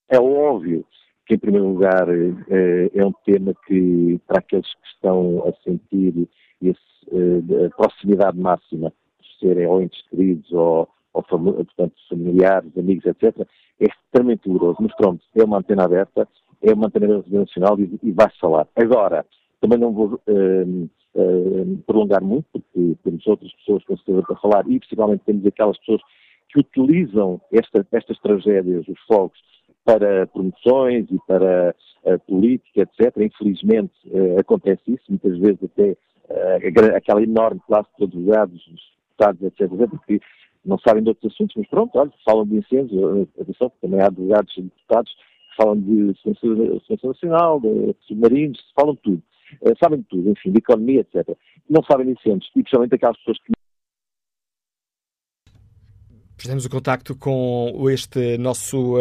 [0.09, 0.85] É óbvio
[1.27, 6.29] que, em primeiro lugar, é um tema que, para aqueles que estão a sentir
[6.61, 8.93] esse, a proximidade máxima
[9.39, 13.47] serem ou entes queridos ou, ou portanto, familiares, amigos, etc.,
[13.79, 14.77] é extremamente doloroso.
[14.81, 16.27] Mas pronto, é uma antena aberta,
[16.61, 18.67] é uma antena nacional e, e vai-se falar.
[18.75, 19.25] Agora,
[19.61, 24.69] também não vou uh, uh, prolongar muito, porque temos outras pessoas com certeza para falar
[24.69, 26.01] e principalmente temos aquelas pessoas
[26.49, 29.39] que utilizam esta, estas tragédias, os fogos,
[29.83, 33.15] para promoções e para uh, política, etc.
[33.17, 38.67] Infelizmente uh, acontece isso, muitas vezes até uh, aquela enorme classe de advogados,
[39.17, 40.21] deputados, etc., porque
[40.65, 44.53] não sabem de outros assuntos, mas pronto, olha, falam de incêndios, atenção, também há advogados
[44.57, 49.23] e deputados que falam de segurança nacional, de submarinos, falam de tudo.
[49.61, 51.37] Uh, sabem de tudo, enfim, de economia, etc.
[51.69, 53.53] Não sabem de incêndios, e principalmente aquelas pessoas que
[56.45, 58.99] Fizemos o contacto com este nosso uh,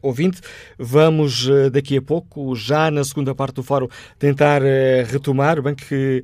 [0.00, 0.40] ouvinte.
[0.78, 4.64] Vamos, uh, daqui a pouco, já na segunda parte do fórum, tentar uh,
[5.04, 5.60] retomar.
[5.60, 6.22] Bem que,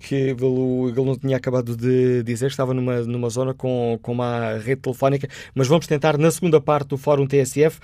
[0.00, 0.36] que ele,
[0.88, 5.28] ele, não tinha acabado de dizer, estava numa, numa zona com, com uma rede telefónica,
[5.54, 7.78] mas vamos tentar, na segunda parte do fórum TSF,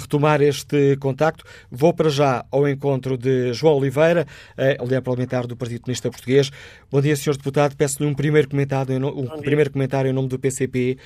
[0.00, 1.44] retomar este contacto.
[1.70, 4.26] Vou para já ao encontro de João Oliveira,
[4.56, 6.50] uh, líder parlamentar do Partido Comunista Português.
[6.90, 7.36] Bom dia, Sr.
[7.36, 7.76] Deputado.
[7.76, 10.96] Peço-lhe um primeiro comentário, um primeiro comentário em nome do PCP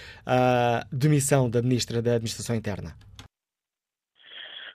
[0.52, 2.92] a demissão da Ministra da Administração Interna?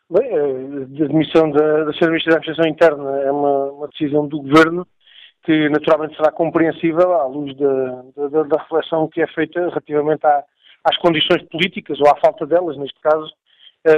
[0.09, 2.07] Bem, a demissão da, da Sra.
[2.07, 4.87] Ministra da Administração Interna é uma, uma, decisão do Governo
[5.43, 10.43] que naturalmente será compreensível à luz da, da, da reflexão que é feita relativamente à,
[10.83, 13.31] às condições políticas, ou à falta delas, neste caso,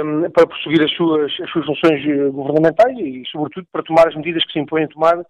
[0.04, 4.44] um, para prosseguir as suas, as suas funções governamentais e, sobretudo, para tomar as medidas
[4.44, 5.26] que se impõem tomar uh,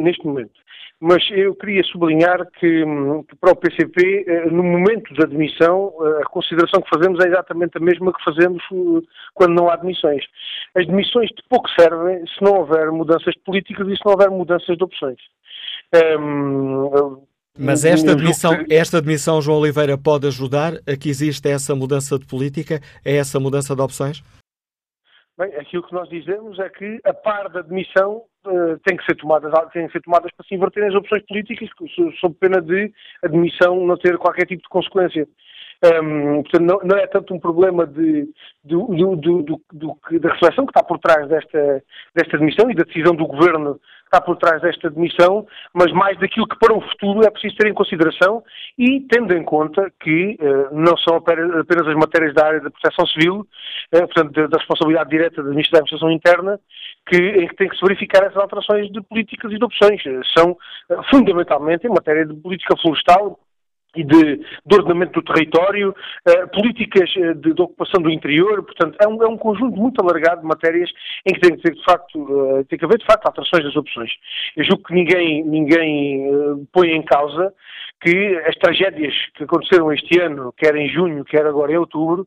[0.00, 0.65] neste momento
[1.00, 2.84] mas eu queria sublinhar que,
[3.28, 7.28] que, para o PCP, eh, no momento da admissão, eh, a consideração que fazemos é
[7.28, 10.24] exatamente a mesma que fazemos eh, quando não há admissões.
[10.74, 14.74] As demissões de pouco servem se não houver mudanças políticas e se não houver mudanças
[14.74, 15.18] de opções.
[16.18, 17.22] Um,
[17.58, 22.26] mas esta admissão, esta admissão, João Oliveira, pode ajudar a que exista essa mudança de
[22.26, 24.22] política, a essa mudança de opções?
[25.38, 29.16] Bem, aquilo que nós dizemos é que, a par da admissão, uh, tem, que ser
[29.16, 31.68] tomadas, tem que ser tomadas para se inverterem as opções políticas,
[32.20, 35.26] sob pena de admissão não ter qualquer tipo de consequência.
[35.84, 38.28] Um, portanto, não, não, é tanto um problema de,
[38.64, 38.86] do,
[39.16, 41.82] do, do, da reflexão que está por trás desta,
[42.14, 46.46] desta admissão e da decisão do Governo está por trás desta demissão, mas mais daquilo
[46.46, 48.42] que para o futuro é preciso ter em consideração
[48.78, 53.06] e tendo em conta que uh, não são apenas as matérias da área da proteção
[53.06, 56.58] civil, uh, portanto, da, da, responsabilidade direta da Administração Interna,
[57.08, 60.02] que, em que tem que se verificar essas alterações de políticas e de opções.
[60.36, 63.38] São uh, fundamentalmente em matéria de política florestal,
[63.96, 68.96] e de, de, ordenamento do território, uh, políticas uh, de, de, ocupação do interior, portanto,
[69.00, 70.90] é um, é um, conjunto muito alargado de matérias
[71.24, 73.76] em que tem que ter, de facto, uh, tem que haver, de facto, alterações das
[73.76, 74.12] opçes.
[74.56, 77.52] Eu julgo que ninguém, ninguém põe em causa
[78.06, 82.24] que as tragédias que aconteceram este ano, quer em junho, quer agora em outubro,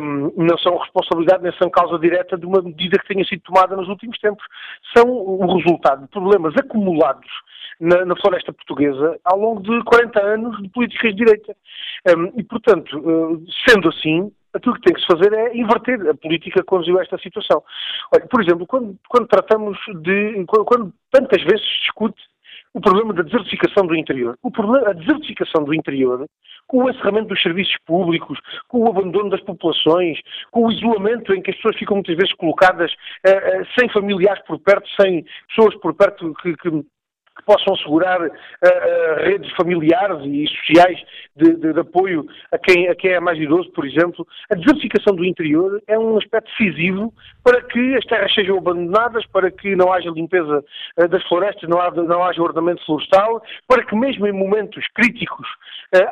[0.00, 3.76] um, não são responsabilidade nem são causa direta de uma medida que tenha sido tomada
[3.76, 4.44] nos últimos tempos.
[4.96, 7.30] São o resultado de problemas acumulados
[7.78, 11.56] na, na, floresta portuguesa ao longo de 40 anos de políticas de direita.
[12.16, 16.14] Um, e, portanto, uh, sendo assim, aquilo que tem que se fazer é inverter a
[16.14, 17.62] política que conduziu a esta situação.
[18.12, 20.44] Olha, por exemplo, quando, quando tratamos de.
[20.46, 22.20] Quando, quando tantas vezes se discute
[22.78, 24.38] o problema da desertificação do interior.
[24.40, 26.24] O problema, a desertificação do interior,
[26.68, 30.18] com o encerramento dos serviços públicos, com o abandono das populações,
[30.52, 34.42] com o isolamento em que as pessoas ficam muitas vezes colocadas uh, uh, sem familiares
[34.44, 36.70] por perto, sem pessoas por perto que, que
[37.38, 40.98] que possam assegurar uh, uh, redes familiares e sociais
[41.36, 44.26] de, de, de, apoio a quem, a quem é mais idoso, por exemplo.
[44.50, 47.14] A desertificação do interior é um aspecto decisivo
[47.44, 50.64] para que as terras sejam abandonadas, para que não haja limpeza
[50.98, 55.46] uh, das florestas, não, há, não haja ordenamento florestal, para que mesmo em momentos críticos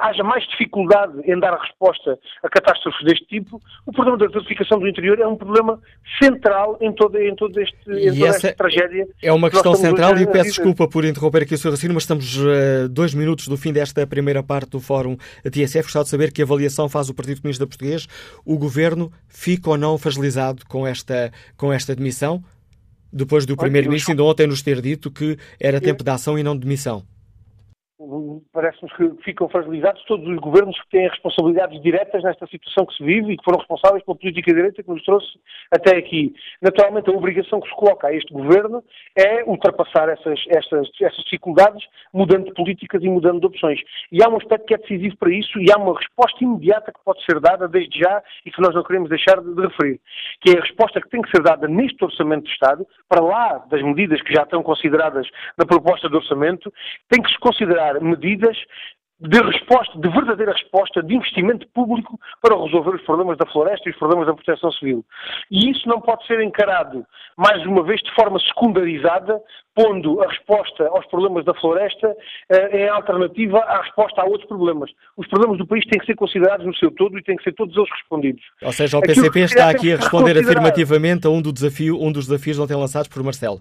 [0.00, 3.60] haja mais dificuldade em dar resposta a catástrofes deste tipo.
[3.84, 5.78] O problema da desertificação do interior é um problema
[6.22, 9.06] central em toda, em todo este, em toda esta tragédia.
[9.22, 11.70] É uma questão central e peço desculpa por interromper aqui o Sr.
[11.70, 15.84] Racino, mas estamos uh, dois minutos do fim desta primeira parte do Fórum TSF.
[15.84, 18.06] Gostava de saber que avaliação faz o Partido Comunista Português.
[18.44, 22.44] O Governo fica ou não fragilizado com esta, com esta demissão?
[23.12, 26.54] Depois do Primeiro-Ministro, ainda ontem nos ter dito que era tempo de ação e não
[26.54, 27.02] de demissão
[28.52, 33.04] parece-nos que ficam fragilizados todos os governos que têm responsabilidades diretas nesta situação que se
[33.04, 35.26] vive e que foram responsáveis pela política direita que nos trouxe
[35.70, 36.34] até aqui.
[36.60, 38.82] Naturalmente, a obrigação que se coloca a este governo
[39.16, 43.80] é ultrapassar essas, essas, essas dificuldades, mudando de políticas e mudando de opções.
[44.10, 47.04] E há um aspecto que é decisivo para isso e há uma resposta imediata que
[47.04, 50.00] pode ser dada desde já e que nós não queremos deixar de, de referir,
[50.40, 53.64] que é a resposta que tem que ser dada neste Orçamento de Estado, para lá
[53.70, 55.26] das medidas que já estão consideradas
[55.56, 56.72] na proposta de orçamento,
[57.08, 58.56] tem que se considerar medidas
[59.18, 63.92] de resposta, de verdadeira resposta, de investimento público para resolver os problemas da floresta e
[63.92, 65.04] os problemas da proteção civil.
[65.50, 67.04] E isso não pode ser encarado,
[67.36, 69.40] mais uma vez, de forma secundarizada,
[69.74, 72.14] pondo a resposta aos problemas da floresta
[72.50, 74.90] eh, em alternativa à resposta a outros problemas.
[75.16, 77.54] Os problemas do país têm que ser considerados no seu todo e têm que ser
[77.54, 78.42] todos eles respondidos.
[78.62, 82.26] Ou seja, o PCP está aqui a responder afirmativamente a um, do desafio, um dos
[82.26, 83.60] desafios ontem lançados por Marcelo.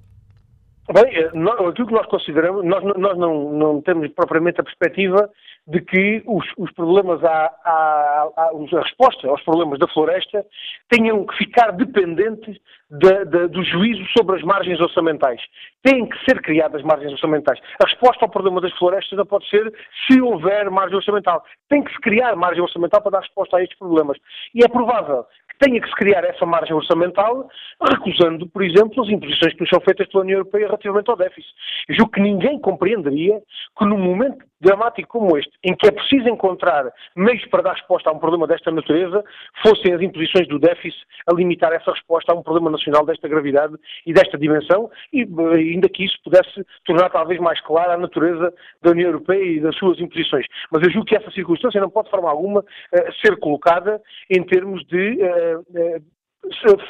[0.93, 5.29] Bem, eh, aquilo que nós consideramos, nós, nós não, não, temos propriamente a perspectiva
[5.67, 10.45] de que os, os problemas, à, à, à, a resposta aos problemas da floresta
[10.87, 12.55] tenham que ficar dependentes
[12.91, 15.41] de, de, do juízo sobre as margens orçamentais.
[15.81, 17.59] Têm que ser criadas margens orçamentais.
[17.83, 19.73] A resposta ao problema das florestas não pode ser
[20.05, 21.43] se houver margem orçamental.
[21.67, 24.17] Tem que se criar margem orçamental para dar resposta a estes problemas.
[24.53, 25.25] E é provável
[25.59, 27.49] tenha que se criar essa margem orçamental,
[27.81, 31.51] recusando, por exemplo, as imposições que nos são feitas pela União Europeia relativamente ao déficit.
[31.87, 33.41] Eu julgo que ninguém compreenderia
[33.77, 38.09] que num momento dramático como este, em que é preciso encontrar meios para dar resposta
[38.09, 39.23] a um problema desta natureza,
[39.61, 43.75] fossem as imposições do déficit a limitar essa resposta a um problema nacional desta gravidade
[44.05, 48.91] e desta dimensão, e ainda que isso pudesse tornar talvez mais clara a natureza da
[48.91, 50.45] União Europeia e das suas imposições.
[50.71, 54.43] Mas eu julgo que essa circunstância não pode de forma alguma uh, ser colocada em
[54.43, 56.03] termos de uh,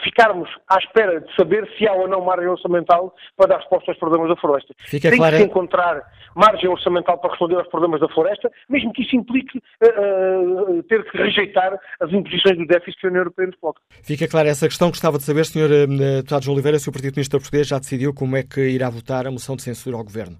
[0.03, 3.99] ficarmos à espera de saber se há ou não margem orçamental para dar resposta aos
[3.99, 4.73] problemas da floresta.
[4.79, 5.37] Fica Tem clara...
[5.37, 6.01] que se encontrar
[6.35, 11.03] margem orçamental para responder aos problemas da floresta, mesmo que isso implique uh, uh, ter
[11.09, 13.81] que rejeitar as imposições do déficit que a União Europeia nos coloca.
[14.03, 14.89] Fica clara essa questão.
[14.89, 15.71] Gostava de saber, Sr.
[15.71, 15.87] Uh,
[16.17, 19.27] Deputado João Oliveira, se o Partido Comunista Português já decidiu como é que irá votar
[19.27, 20.37] a moção de censura ao Governo.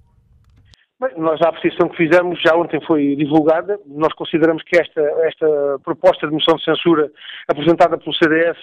[1.18, 3.80] Nós, a apreciação que fizemos, já ontem foi divulgada.
[3.86, 5.47] Nós consideramos que esta, esta
[5.84, 7.12] proposta de moção de censura
[7.47, 8.58] apresentada pelo CDS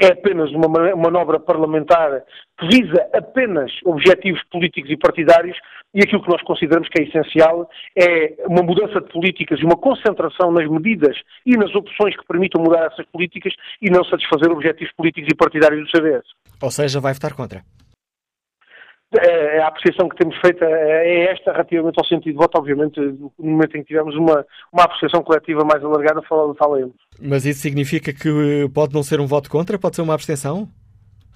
[0.00, 2.22] é apenas uma manobra parlamentar
[2.58, 5.56] que visa apenas objetivos políticos e partidários
[5.92, 9.76] e aquilo que nós consideramos que é essencial é uma mudança de políticas e uma
[9.76, 14.92] concentração nas medidas e nas opções que permitam mudar essas políticas e não satisfazer objetivos
[14.94, 16.24] políticos e partidários do CDS.
[16.62, 17.62] Ou seja, vai votar contra?
[19.20, 23.32] É, a apreciação que temos feita é esta relativamente ao sentido de voto, obviamente, no
[23.38, 26.96] momento em que tivemos uma, uma apreciação coletiva mais alargada, falaremos.
[27.20, 29.78] Mas isso significa que pode não ser um voto contra?
[29.78, 30.68] Pode ser uma abstenção?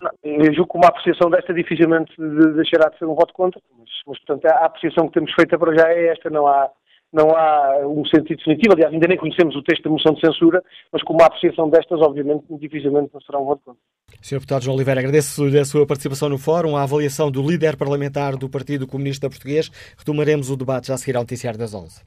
[0.00, 2.12] Não, eu julgo que uma apreciação desta dificilmente
[2.54, 5.76] deixará de ser um voto contra, mas, mas portanto a apreciação que temos feita para
[5.76, 6.70] já é esta, não há,
[7.12, 8.74] não há um sentido definitivo.
[8.74, 12.00] Aliás, ainda nem conhecemos o texto da moção de censura, mas com uma apreciação destas,
[12.00, 13.80] obviamente, dificilmente não será um voto contra.
[14.22, 14.36] Sr.
[14.36, 18.48] Deputado João Oliveira, agradeço a sua participação no fórum, a avaliação do líder parlamentar do
[18.48, 19.70] Partido Comunista Português.
[19.96, 22.02] Retomaremos o debate já a seguir ao noticiário das 11.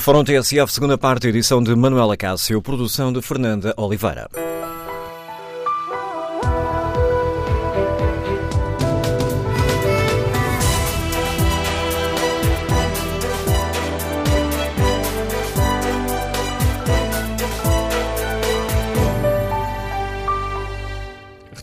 [0.00, 4.28] Fórum TSF, segunda parte, edição de Manuela Cássio, produção de Fernanda Oliveira.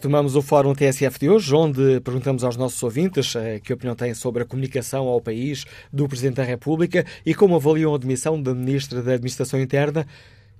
[0.04, 4.14] Retomamos o Fórum TSF de hoje, onde perguntamos aos nossos ouvintes eh, que opinião têm
[4.14, 8.54] sobre a comunicação ao país do Presidente da República e como avaliam a demissão da
[8.54, 10.06] Ministra da Administração Interna.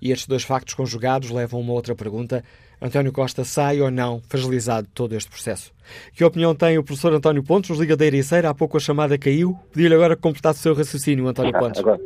[0.02, 2.42] E estes dois factos conjugados levam a uma outra pergunta.
[2.82, 5.74] António Costa sai ou não fragilizado todo este processo?
[6.14, 8.50] Que opinião tem o professor António Pontes, nos Liga da Ericeira?
[8.50, 9.60] Há pouco a chamada caiu.
[9.74, 11.82] Pedi-lhe agora que completasse o seu raciocínio, António Pontes.
[11.82, 12.00] agora,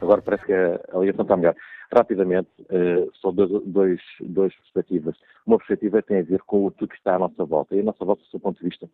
[0.00, 1.56] agora parece que a ligação está melhor.
[1.92, 5.16] Rapidamente, uh, são dois, dois, duas perspectivas.
[5.46, 7.74] Uma perspectiva tem a ver com tudo que está à nossa volta.
[7.74, 8.88] E a nossa volta, do seu ponto de vista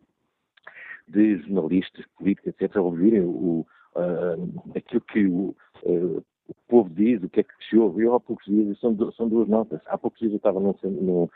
[1.09, 3.67] de jornalistas, políticos, etc., ouvirem o,
[3.97, 8.05] uh, aquilo que o, uh, o povo diz, o que é que se ouve.
[8.05, 11.31] Eu há poucos dias, são, são duas notas, há poucos dias eu estava no, no,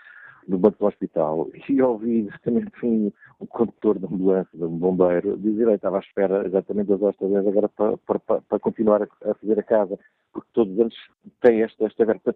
[0.47, 5.37] no banco do hospital e ouvi exatamente um, um condutor de ambulância, de um bombeiro,
[5.39, 9.35] dizer que estava à espera exatamente das horas agora para, para, para, continuar a, a,
[9.35, 9.99] fazer a casa,
[10.33, 10.95] porque todos os anos
[11.41, 12.35] tem esta, esta verba.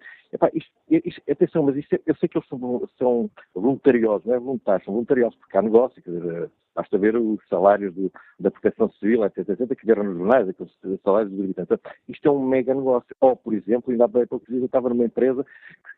[1.30, 5.38] Atenção, mas isto, eu sei que eles são, são voluntariosos, não é voluntários, são voluntariosos,
[5.38, 9.84] porque há negócio, dizer, Basta ver os salários do, da proteção civil, etc, etc, que
[9.84, 10.72] vieram nos jornais, aqueles
[11.04, 11.78] salários dos habitantes.
[12.08, 13.14] Isto é um mega negócio.
[13.20, 15.44] Ou, por exemplo, ainda há bem poucos dias eu estava numa empresa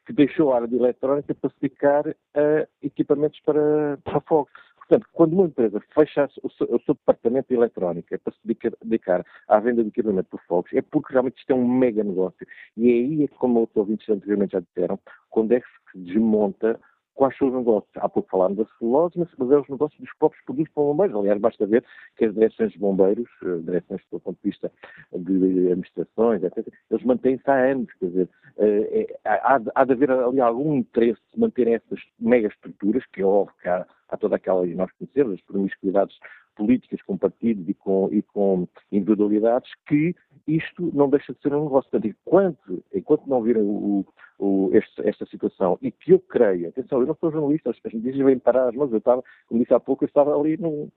[0.05, 4.53] que deixou a área de eletrónica para se dedicar a equipamentos para, para fogos.
[4.87, 9.25] Portanto, quando uma empresa fecha o seu, o seu departamento de eletrónica para se dedicar
[9.49, 12.47] à venda de equipamento por fogos, é porque realmente isto é um mega negócio.
[12.77, 14.99] E é aí, é como os ouvintes anteriormente já disseram,
[15.31, 16.79] quando é que se desmonta
[17.15, 17.91] quais são os negócios.
[17.97, 21.17] Há pouco falámos da celulose, mas, mas é os negócios dos próprios produtos para bombeiros.
[21.17, 21.85] Aliás, basta ver
[22.17, 24.73] que as direções de bombeiros, eh, direções do ponto de vista
[25.13, 27.93] de administrações, etc., eles mantêm-se há anos.
[27.95, 33.05] Quer dizer, é, há, há de haver ali algum interesse de manterem essas mega estruturas,
[33.13, 36.17] que é óbvio que há, há toda aquela, e nós conhecemos, as promiscuidades
[36.57, 40.15] políticas com partidos e com, e com individualidades, que
[40.47, 41.91] isto não deixa de ser um negócio.
[41.91, 44.05] Portanto, enquanto, enquanto não virem o,
[44.39, 48.03] o, este, esta situação, e que eu creio, atenção, eu não sou jornalista, as pessoas
[48.03, 50.89] vêm parar as mãos, eu estava, como disse há pouco, eu estava ali no,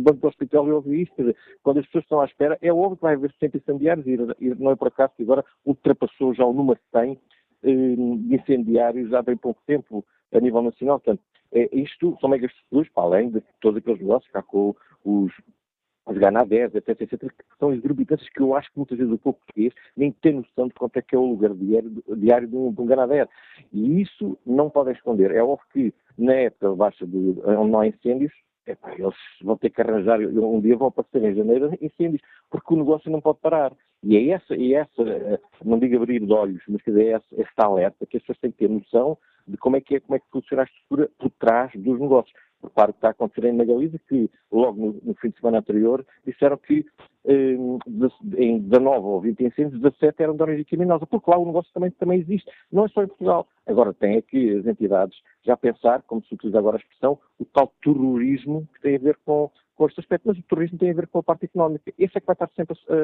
[0.00, 3.02] banco do hospital e ouvi isto, quando as pessoas estão à espera, é óbvio que
[3.02, 6.52] vai haver sempre incendiários, e, e não é por acaso que agora ultrapassou já o
[6.52, 7.18] número 100 eh,
[7.62, 11.00] de incendiários há bem pouco tempo a nível nacional.
[11.00, 15.32] Portanto, é, isto são megas estruturas, para além de todos aqueles negócios que com os
[16.06, 19.38] os Ganadés, etc, etc, que são exorbitantes que eu acho que muitas vezes o povo
[19.38, 22.72] português nem tem noção de quanto é que é o lugar diário, diário de, um,
[22.72, 22.88] de um.
[23.72, 25.30] E isso não podem esconder.
[25.30, 28.32] É óbvio que na época baixa de, onde não há incêndios,
[28.66, 32.76] epá, eles vão ter que arranjar, um dia vão aparecer em janeiro incêndios, porque o
[32.76, 33.72] negócio não pode parar.
[34.02, 37.42] E é essa, é essa não digo abrir de olhos, mas quer dizer, é essa,
[37.42, 40.16] essa alerta que as pessoas têm que ter noção de como é que é, como
[40.16, 42.34] é que funciona a estrutura por trás dos negócios.
[42.62, 45.58] Repare o que está a acontecer na Galiza, que logo no, no, fim de semana
[45.58, 46.84] anterior disseram que
[47.19, 51.70] eh, em 19 ou 20 incêndios, 17 eram de origem criminosa, porque lá o negócio
[51.72, 53.46] também, também existe, não é só em Portugal.
[53.66, 57.44] Agora tem aqui as entidades já a pensar, como se utiliza agora a expressão, o
[57.44, 59.50] tal terrorismo que tem a ver com,
[59.80, 61.90] com este aspecto, mas o terrorismo tem a ver com a parte económica.
[61.98, 62.94] Esse é que vai estar sempre a,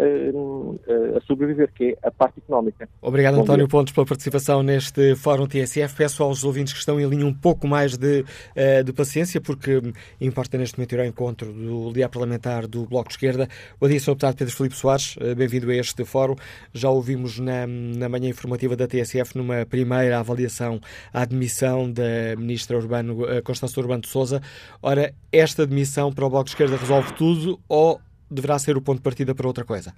[0.00, 2.88] a, a sobreviver, que é a parte económica.
[3.02, 3.70] Obrigado, Bom António dia.
[3.70, 5.94] Pontes, pela participação neste Fórum TSF.
[5.94, 9.82] Peço aos ouvintes que estão em linha um pouco mais de, uh, de paciência, porque
[10.18, 13.46] importa neste momento ir ao encontro do dia parlamentar do Bloco de Esquerda.
[13.80, 14.12] O dia, Sr.
[14.12, 16.34] Deputado Pedro Filipe Soares, uh, bem-vindo a este fórum.
[16.72, 20.80] Já ouvimos na, na manhã informativa da TSF, numa primeira avaliação,
[21.12, 24.40] a admissão da Ministra Urbano, uh, Constância Urbano de Souza.
[24.82, 28.00] Ora, esta admissão para o Bloco de Esquerda resolve tudo ou
[28.30, 29.92] deverá ser o ponto de partida para outra coisa?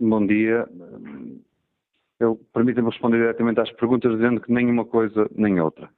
[0.00, 0.66] Bom dia.
[2.20, 5.88] Eu permita-me responder diretamente às perguntas dizendo que nem uma coisa nem outra.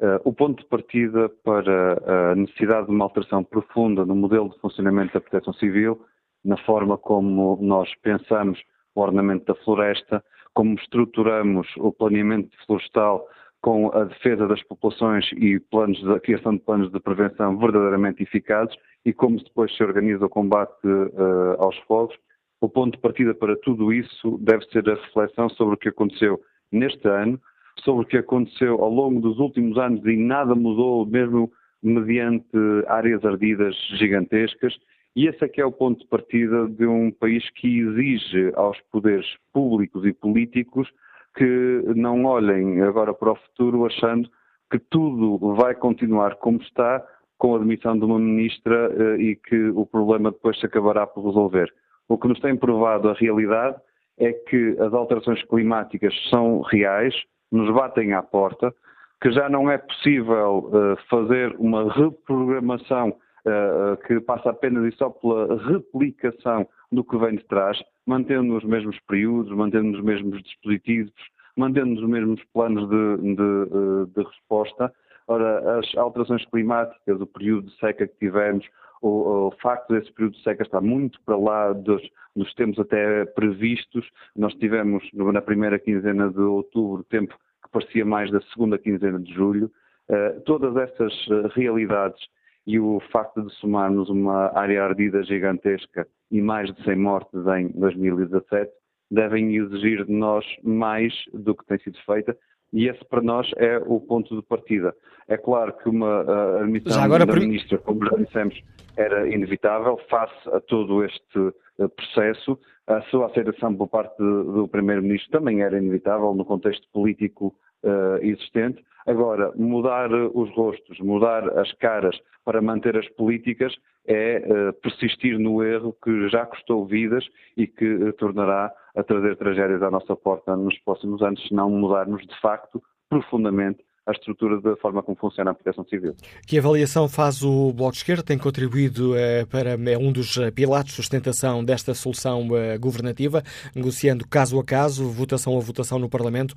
[0.00, 4.58] Uh, o ponto de partida para a necessidade de uma alteração profunda no modelo de
[4.58, 6.00] funcionamento da proteção civil,
[6.42, 8.58] na forma como nós pensamos
[8.94, 10.24] o ornamento da floresta,
[10.54, 13.26] como estruturamos o planeamento florestal
[13.60, 18.22] com a defesa das populações e planos de, a criação de planos de prevenção verdadeiramente
[18.22, 18.74] eficazes
[19.04, 22.16] e como depois se organiza o combate uh, aos fogos.
[22.60, 26.40] O ponto de partida para tudo isso deve ser a reflexão sobre o que aconteceu
[26.72, 27.40] neste ano,
[27.84, 31.50] sobre o que aconteceu ao longo dos últimos anos e nada mudou, mesmo
[31.82, 32.56] mediante
[32.86, 34.74] áreas ardidas gigantescas.
[35.16, 38.78] E esse é que é o ponto de partida de um país que exige aos
[38.92, 40.88] poderes públicos e políticos
[41.36, 44.28] que não olhem agora para o futuro achando
[44.70, 47.04] que tudo vai continuar como está
[47.38, 51.24] com a admissão de uma ministra eh, e que o problema depois se acabará por
[51.24, 51.72] resolver.
[52.08, 53.76] O que nos tem provado a realidade
[54.18, 57.14] é que as alterações climáticas são reais,
[57.50, 58.74] nos batem à porta,
[59.20, 65.10] que já não é possível uh, fazer uma reprogramação uh, que passa apenas e só
[65.10, 71.12] pela replicação do que vem de trás, mantendo os mesmos períodos, mantendo os mesmos dispositivos,
[71.56, 74.92] mantendo os mesmos planos de, de, de resposta.
[75.28, 78.66] Ora, as alterações climáticas, o período de seca que tivemos,
[79.00, 82.02] o, o, facto desse período de seca estar muito para lá dos,
[82.34, 84.08] dos tempos até previstos.
[84.36, 89.32] Nós tivemos na primeira quinzena de outubro tempo que parecia mais da segunda quinzena de
[89.32, 89.70] julho.
[90.08, 92.20] Uh, todas essas uh, realidades
[92.66, 97.68] e o facto de somarmos uma área ardida gigantesca e mais de 100 mortes em
[97.68, 98.70] 2017
[99.10, 102.36] devem exigir de nós mais do que tem sido feita
[102.72, 104.94] e esse para nós é o ponto de partida.
[105.28, 108.60] É claro que uma uh, admissão agora, da Ministra, como já dissemos,
[108.96, 112.58] era inevitável face a todo este uh, processo.
[112.90, 118.84] A sua aceitação por parte do Primeiro-Ministro também era inevitável no contexto político uh, existente.
[119.06, 123.72] Agora, mudar os rostos, mudar as caras para manter as políticas
[124.08, 127.24] é uh, persistir no erro que já custou vidas
[127.56, 131.70] e que uh, tornará a trazer tragédias à nossa porta nos próximos anos, se não
[131.70, 136.14] mudarmos de facto profundamente a estrutura da forma como funciona a proteção civil.
[136.46, 138.22] Que avaliação faz o Bloco de Esquerda?
[138.22, 143.42] Tem contribuído eh, para é um dos pilares de sustentação desta solução eh, governativa,
[143.74, 146.54] negociando caso a caso, votação a votação no Parlamento.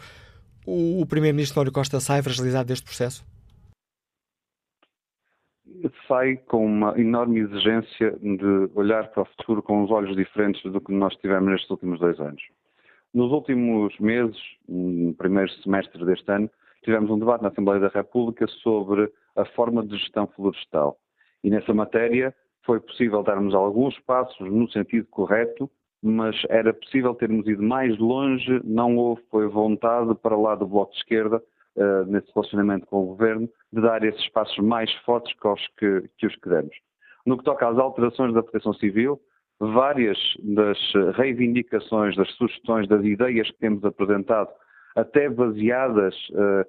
[0.66, 3.26] O, o Primeiro-Ministro Mário Costa sai fragilizado deste processo?
[6.08, 10.80] Sai com uma enorme exigência de olhar para o futuro com os olhos diferentes do
[10.80, 12.42] que nós tivemos nestes últimos dois anos.
[13.14, 14.38] Nos últimos meses,
[14.68, 16.50] no primeiro semestre deste ano,
[16.84, 20.98] tivemos um debate na Assembleia da República sobre a forma de gestão florestal.
[21.44, 22.34] E nessa matéria
[22.66, 25.70] foi possível darmos alguns passos no sentido correto,
[26.02, 30.92] mas era possível termos ido mais longe, não houve foi vontade para lá do Bloco
[30.92, 31.42] de Esquerda,
[31.76, 36.10] uh, nesse relacionamento com o Governo, de dar esses passos mais fortes que os que,
[36.18, 36.76] que os que demos.
[37.26, 39.20] No que toca às alterações da proteção civil,
[39.60, 40.78] várias das
[41.16, 44.50] reivindicações, das sugestões, das ideias que temos apresentado
[44.96, 46.66] até baseadas uh,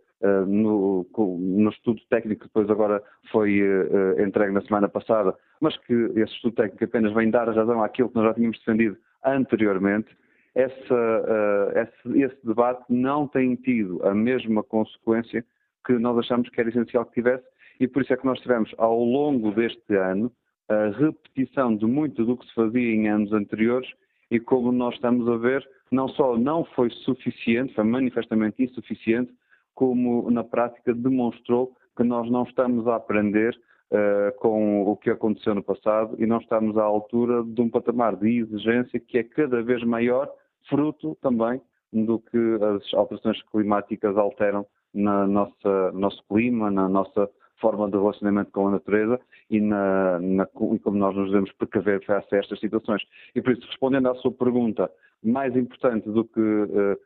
[0.46, 1.06] no,
[1.38, 6.32] no, estudo técnico que depois agora foi uh, entregue na semana passada, mas que esse
[6.34, 10.08] estudo técnico apenas vem dar razão àquilo que nós já tínhamos defendido anteriormente,
[10.54, 15.44] essa, esse, esse, debate não tem tido a mesma consequência
[15.84, 17.44] que nós achamos que era essencial que tivesse
[17.80, 20.30] e por isso é que nós tivemos ao longo deste ano
[20.68, 23.88] a repetição de muito do que se fazia em anos anteriores
[24.30, 29.32] e como nós estamos a ver, não só não foi suficiente, foi manifestamente insuficiente,
[29.74, 33.58] como na prática demonstrou que nós não estamos a aprender
[33.90, 38.16] uh, com o que aconteceu no passado e não estamos à altura de um patamar
[38.16, 40.30] de exigência que é cada vez maior,
[40.68, 41.60] fruto também
[41.92, 47.28] do que as alterações climáticas alteram na nossa, no nosso clima, na nossa
[47.60, 52.04] forma de relacionamento com a natureza e, na, na, e como nós nos devemos precaver
[52.04, 53.02] face a estas situações.
[53.34, 54.90] E por isso, respondendo à sua pergunta,
[55.22, 56.98] mais importante do que uh,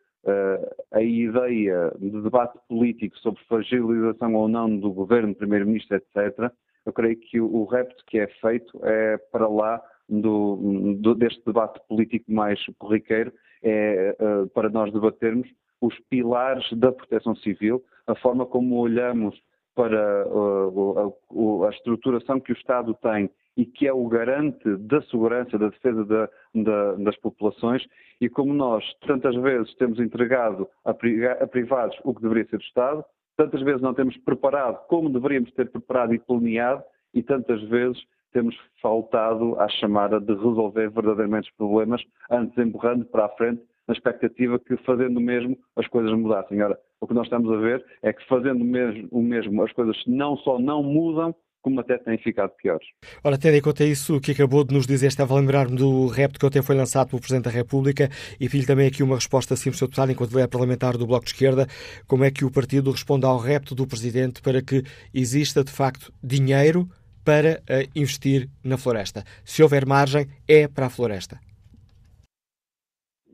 [0.93, 6.51] a ideia de debate político sobre fragilização ou não do governo, primeiro-ministro, etc.,
[6.85, 11.45] eu creio que o, o repto que é feito é para lá do, do, deste
[11.45, 15.49] debate político mais corriqueiro, é uh, para nós debatermos
[15.81, 19.39] os pilares da proteção civil, a forma como olhamos
[19.75, 21.14] para uh,
[21.62, 25.68] a, a, estruturação que o Estado tem e que é o garante da segurança, da
[25.68, 27.84] defesa da, da, das populações,
[28.20, 32.62] e como nós tantas vezes temos entregado a, a privados o que deveria ser do
[32.62, 33.04] Estado,
[33.36, 38.00] tantas vezes não temos preparado como deveríamos ter preparado e planeado, e tantas vezes
[38.32, 42.00] temos faltado à chamada de resolver verdadeiramente os problemas,
[42.30, 46.62] antes empurrando para a frente na expectativa que fazendo o mesmo as coisas mudassem.
[46.62, 50.00] Ora, o que nós estamos a ver é que fazendo mesmo, o mesmo as coisas
[50.06, 51.34] não só não mudam,
[51.69, 52.87] como até têm ficado piores.
[53.23, 56.41] Ora, tendo em conta isso que acabou de nos dizer, estava a lembrar-me do repto
[56.41, 58.09] que ontem foi lançado pelo Presidente da República
[58.41, 61.66] e pedi também aqui uma resposta simples total, enquanto é parlamentar do Bloco de Esquerda,
[62.07, 66.11] como é que o partido responde ao repto do Presidente para que exista, de facto,
[66.23, 66.89] dinheiro
[67.23, 69.23] para uh, investir na floresta.
[69.45, 71.39] Se houver margem, é para a floresta.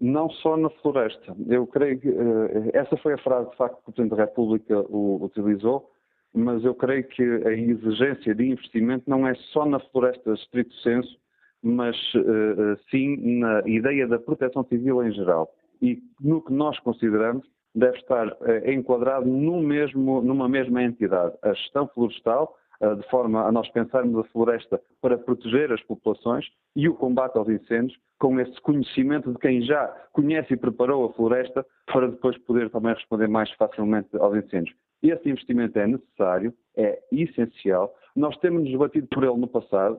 [0.00, 1.36] Não só na floresta.
[1.48, 4.80] Eu creio que uh, essa foi a frase, de facto, que o Presidente da República
[4.80, 5.93] o, utilizou,
[6.34, 11.16] mas eu creio que a exigência de investimento não é só na floresta estrito senso,
[11.62, 15.48] mas uh, sim na ideia da proteção civil em geral.
[15.80, 21.34] E no que nós consideramos deve estar uh, enquadrado no mesmo, numa mesma entidade.
[21.42, 26.46] A gestão florestal, uh, de forma a nós pensarmos a floresta para proteger as populações
[26.74, 31.12] e o combate aos incêndios, com esse conhecimento de quem já conhece e preparou a
[31.12, 34.76] floresta para depois poder também responder mais facilmente aos incêndios.
[35.04, 37.94] Esse investimento é necessário, é essencial.
[38.16, 39.98] Nós temos nos batido por ele no passado.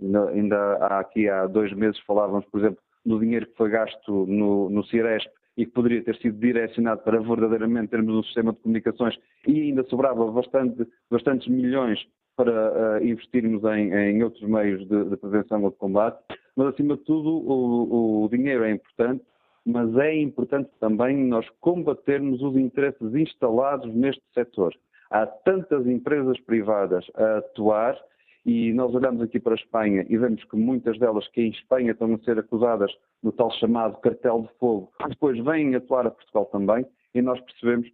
[0.00, 4.70] Ainda há aqui há dois meses falávamos, por exemplo, do dinheiro que foi gasto no,
[4.70, 9.16] no Ciresp e que poderia ter sido direcionado para verdadeiramente termos um sistema de comunicações
[9.48, 11.98] e ainda sobrava bastante, bastantes milhões
[12.36, 16.18] para uh, investirmos em, em, outros meios de, de, prevenção ou de combate.
[16.54, 19.24] Mas, acima de tudo, o, o dinheiro é importante,
[19.66, 24.72] mas é importante também nós combatermos os interesses instalados neste setor.
[25.10, 27.98] Há tantas empresas privadas a atuar
[28.44, 31.90] e nós olhamos aqui para a Espanha e vemos que muitas delas que em Espanha
[31.90, 36.46] estão a ser acusadas no tal chamado cartel de fogo, depois vêm atuar a Portugal
[36.46, 37.88] também e nós percebemos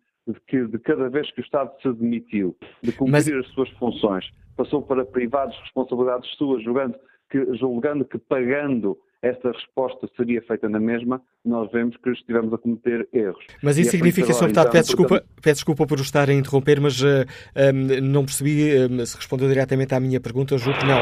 [0.47, 3.29] que de cada vez que o Estado se demitiu de cumprir Mas...
[3.29, 6.99] as suas funções, passou para privados responsabilidades suas, julgando
[7.31, 12.59] que, julgando que pagando essa resposta seria feita na mesma, nós vemos que estivemos a
[12.59, 13.45] cometer erros.
[13.63, 14.47] Mas isso é significa, Sr.
[14.47, 18.25] Deputado, então, peço, desculpa, peço desculpa por estar a interromper, mas uh, eh, um, não
[18.25, 21.01] percebi um, se respondeu diretamente à minha pergunta, julgo que não.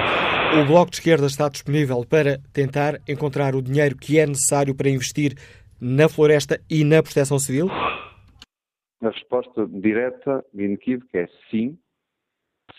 [0.63, 4.91] O Bloco de Esquerda está disponível para tentar encontrar o dinheiro que é necessário para
[4.91, 5.35] investir
[5.81, 7.69] na floresta e na proteção civil?
[9.03, 11.79] A resposta direta e inequívoca é sim,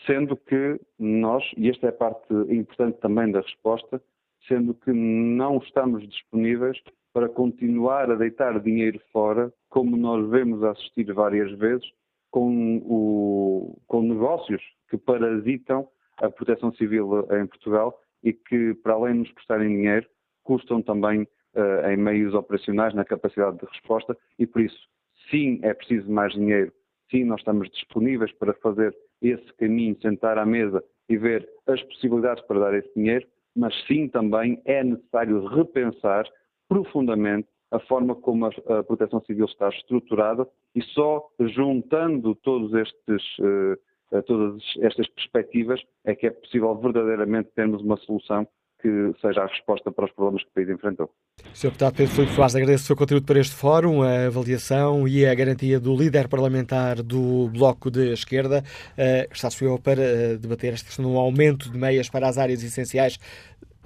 [0.05, 3.99] sendo que nós, e esta é a parte importante também da resposta,
[4.47, 6.77] sendo que não estamos disponíveis
[7.13, 11.85] para continuar a deitar dinheiro fora, como nós vemos assistir várias vezes,
[12.29, 15.87] com, o, com negócios que parasitam
[16.17, 20.07] a proteção civil em Portugal e que, para além de nos custarem dinheiro,
[20.43, 24.87] custam também uh, em meios operacionais, na capacidade de resposta, e por isso,
[25.29, 26.71] sim, é preciso mais dinheiro,
[27.09, 32.43] sim, nós estamos disponíveis para fazer esse caminho, sentar à mesa e ver as possibilidades
[32.45, 36.26] para dar esse dinheiro, mas sim também é necessário repensar
[36.68, 44.22] profundamente a forma como a, proteção civil está estruturada e só juntando todos estes, uh,
[44.24, 48.47] todas estas perspectivas é que é possível verdadeiramente termos uma solução
[48.82, 51.09] que seja a resposta para os problemas que o país enfrentou.
[51.53, 51.67] Sr.
[51.67, 55.34] Deputado Pedro Filipe Soares, agradeço o seu contributo para este fórum, a avaliação e a
[55.34, 58.63] garantia do líder parlamentar do Bloco de Esquerda.
[58.97, 62.63] Uh, está disponível para uh, debater esta questão um aumento de meias para as áreas
[62.63, 63.19] essenciais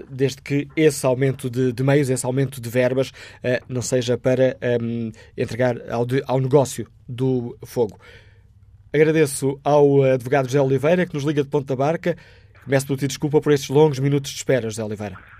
[0.09, 4.57] desde que esse aumento de, de, meios, esse aumento de verbas, uh, não seja para
[4.81, 7.97] um, entregar ao, de, ao negócio do fogo.
[8.93, 12.15] Agradeço ao advogado José Oliveira, que nos liga de Ponta Barca.
[12.65, 15.34] Começo por pedir desculpa por estes longos minutos de espera, José Oliveira.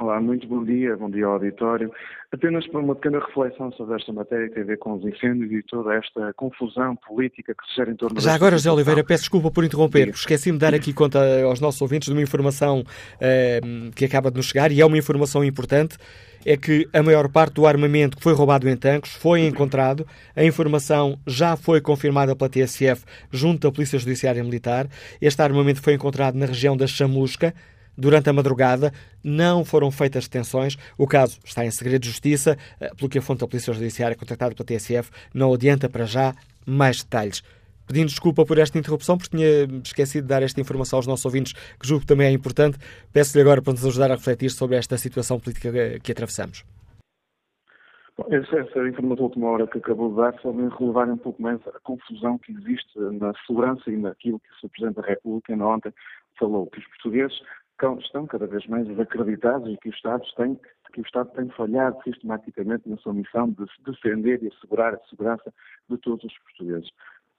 [0.00, 1.92] Olá, muito bom dia, bom dia ao auditório.
[2.32, 5.52] Apenas para uma pequena reflexão sobre esta matéria que tem a ver com os incêndios
[5.52, 9.24] e toda esta confusão política que se gera em torno Já agora, José Oliveira, peço
[9.24, 10.08] desculpa por interromper.
[10.08, 12.82] Esqueci-me de dar aqui conta aos nossos ouvintes de uma informação
[13.20, 13.60] eh,
[13.94, 15.98] que acaba de nos chegar e é uma informação importante.
[16.46, 20.06] É que a maior parte do armamento que foi roubado em Tancos foi encontrado.
[20.34, 24.88] A informação já foi confirmada pela TSF junto à Polícia Judiciária Militar.
[25.20, 27.52] Este armamento foi encontrado na região da Chamusca
[28.00, 28.92] durante a madrugada.
[29.22, 30.76] Não foram feitas detenções.
[30.96, 34.16] O caso está em segredo de justiça, eh, pelo que a fonte da Polícia Judiciária,
[34.16, 36.34] contactada pela TSF, não adianta para já
[36.66, 37.42] mais detalhes.
[37.86, 41.52] Pedindo desculpa por esta interrupção, porque tinha esquecido de dar esta informação aos nossos ouvintes,
[41.52, 42.78] que julgo que também é importante.
[43.12, 45.70] Peço-lhe agora para nos ajudar a refletir sobre esta situação política
[46.00, 46.64] que atravessamos.
[48.28, 51.58] Essa, essa informação última hora que acabou de dar só vem relevar um pouco mais
[51.68, 54.70] a confusão que existe na segurança e naquilo que o Sr.
[54.70, 55.92] Presidente da República ontem
[56.38, 57.40] falou, que os portugueses
[57.98, 60.58] estão cada vez mais desacreditados e que o Estado tem,
[60.92, 65.52] que o Estado tem falhado sistematicamente na sua missão de defender e assegurar a segurança
[65.88, 66.90] de todos os portugueses.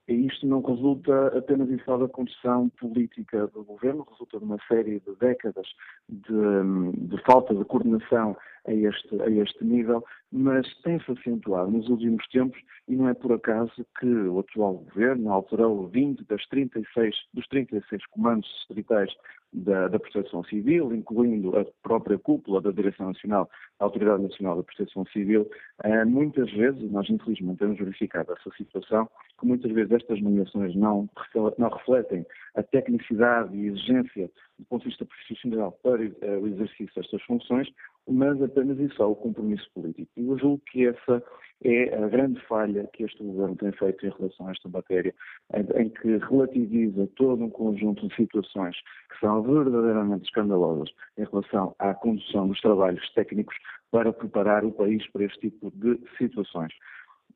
[0.08, 4.58] E isto não resulta apenas e só da condição política do governo, resulta de uma
[4.68, 5.68] série de décadas
[6.10, 8.36] de, de falta de coordenação
[8.68, 13.32] a este, a este nível, mas tem-se acentuado nos últimos tempos e não é por
[13.32, 19.12] acaso que o atual governo alterou 20 das 36, dos 36 comandos distritais
[19.54, 23.50] da, da Proteção Civil, incluindo a própria cúpula da Direção Nacional,
[23.80, 25.50] a Autoridade Nacional da Proteção Civil.
[25.84, 31.10] Uh, muitas vezes, nós infelizmente temos verificado essa situação, que muitas vezes estas nomeações não,
[31.58, 32.26] não refletem
[32.56, 34.30] a tecnicidade e exigência
[34.60, 37.68] do ponto de vista profissional para uh, o exercício destas funções,
[38.10, 40.12] mas apenas e só o compromisso político.
[40.18, 41.24] E eu julgo que essa
[41.64, 45.14] é a grande falha que este governo tem feito em relação a esta matéria,
[45.54, 48.76] em, que relativiza todo um conjunto de situações
[49.12, 53.56] que são verdadeiramente escandalosas em relação à condução dos trabalhos técnicos
[53.92, 56.74] para preparar o país para este tipo de situações.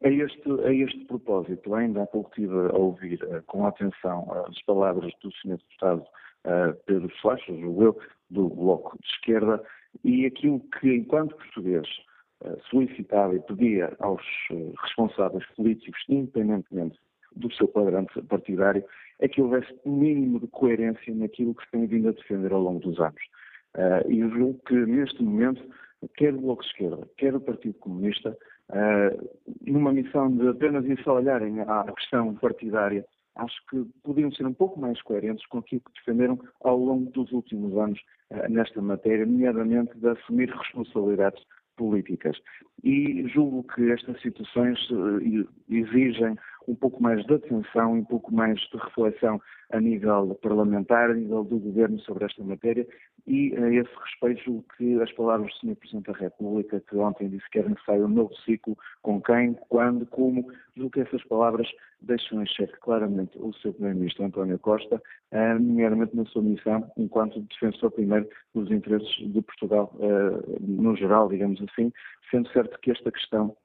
[0.03, 4.61] A este, a este propósito, ainda há pouco estive a ouvir uh, com atenção as
[4.63, 5.57] palavras do Sr.
[5.57, 7.97] Deputado uh, Pedro Soares, eu,
[8.29, 9.63] do Bloco de Esquerda,
[10.03, 11.87] e aquilo que, enquanto português,
[12.43, 14.21] uh, solicitava e pedia aos
[14.81, 16.97] responsáveis políticos, independentemente
[17.35, 18.83] do seu quadrante partidário,
[19.19, 22.61] é que houvesse um mínimo de coerência naquilo que se tem vindo a defender ao
[22.61, 23.21] longo dos anos.
[23.75, 25.61] Uh, e julgo que neste momento
[26.15, 28.37] quer o Bloco de Esquerda, quer o Partido Comunista,
[29.65, 33.05] numa missão de apenas ir só olharem à questão partidária,
[33.35, 37.31] acho que podiam ser um pouco mais coerentes com aquilo que defenderam ao longo dos
[37.31, 37.99] últimos anos
[38.31, 41.43] uh, nesta matéria, nomeadamente de assumir responsabilidades
[41.75, 42.37] políticas.
[42.83, 45.19] E julgo que estas situações uh,
[45.69, 46.35] exigem
[46.67, 49.41] um pouco mais de atenção, um pouco mais de reflexão
[49.71, 52.87] a nível parlamentar, a nível do governo sobre esta matéria
[53.27, 55.75] e a esse respeito julgo que as palavras do Sr.
[55.75, 60.05] Presidente da República, que ontem disse que era necessário um novo ciclo, com quem, quando,
[60.05, 60.45] como,
[60.75, 61.67] julgo que essas palavras
[62.01, 63.73] deixam em xeque claramente o Sr.
[63.73, 65.01] Primeiro-Ministro António Costa,
[65.31, 71.27] eh, nomeadamente na sua missão enquanto defensor primeiro dos interesses de Portugal eh, no geral,
[71.27, 71.91] digamos assim,
[72.29, 73.55] sendo certo que esta questão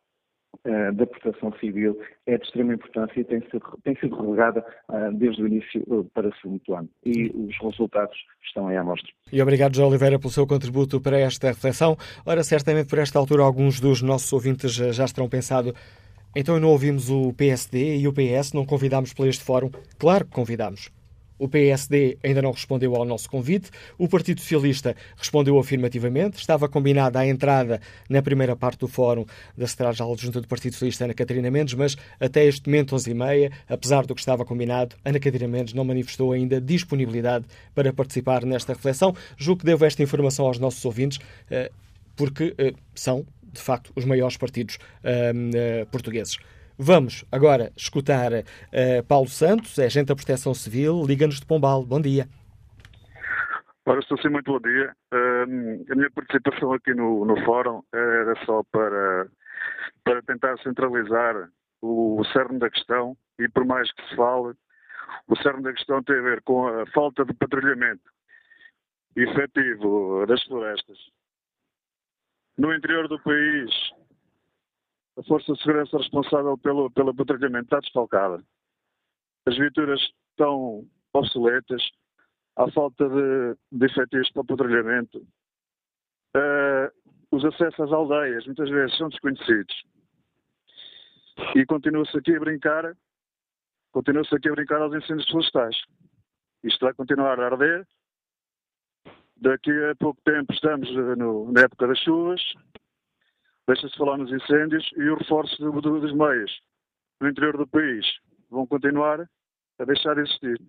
[0.66, 5.12] uh, da proteção civil é de extrema importância e tem sido, tem sido relegada uh,
[5.12, 6.88] desde o início uh, para segundo plano.
[7.04, 9.11] E os resultados estão aí à mostra.
[9.32, 11.96] E obrigado, João Oliveira, pelo seu contributo para esta reflexão.
[12.24, 15.74] Ora, certamente por esta altura alguns dos nossos ouvintes já estarão pensado
[16.34, 19.70] então não ouvimos o PSD e o PS, não convidámos para este fórum?
[19.98, 20.90] Claro que convidámos.
[21.41, 23.70] O PSD ainda não respondeu ao nosso convite.
[23.97, 26.36] O Partido Socialista respondeu afirmativamente.
[26.36, 27.80] Estava combinada a entrada
[28.11, 29.24] na primeira parte do fórum
[29.57, 34.05] da Secretária-Geral Junta do Partido Socialista, Ana Catarina Mendes, mas até este momento, 11h30, apesar
[34.05, 39.16] do que estava combinado, Ana Catarina Mendes não manifestou ainda disponibilidade para participar nesta reflexão.
[39.38, 41.20] Julgo que devo esta informação aos nossos ouvintes,
[41.51, 41.70] eh,
[42.16, 46.36] porque eh, são, de facto, os maiores partidos eh, portugueses.
[46.82, 51.84] Vamos agora escutar uh, Paulo Santos, é agente da Proteção Civil, Liga-nos de Pombal.
[51.84, 52.26] Bom dia.
[53.84, 54.90] Ora, estou sim, muito bom dia.
[55.12, 59.26] Uh, a minha participação aqui no, no fórum era só para,
[60.02, 61.50] para tentar centralizar
[61.82, 64.54] o, o cerne da questão e por mais que se fale,
[65.28, 68.10] o cerne da questão tem a ver com a falta de patrulhamento
[69.14, 70.96] efetivo das florestas.
[72.56, 73.70] No interior do país,
[75.20, 78.42] a Força de Segurança responsável pelo, pelo patrulhamento está desfalcada.
[79.46, 80.00] As viaturas
[80.30, 81.82] estão obsoletas,
[82.56, 85.18] há falta de, de efetivos para o patrulhamento.
[86.34, 86.90] Uh,
[87.30, 89.74] os acessos às aldeias muitas vezes são desconhecidos.
[91.54, 92.96] E continua-se aqui a brincar,
[93.92, 95.76] continua-se aqui a brincar aos incêndios florestais.
[96.64, 97.86] Isto vai continuar a arder.
[99.36, 102.42] Daqui a pouco tempo estamos no, na época das chuvas,
[103.66, 106.50] Deixa-se falar nos incêndios e o reforço do, do, dos meios
[107.20, 108.04] no interior do país
[108.50, 109.28] vão continuar
[109.78, 110.61] a deixar de existir.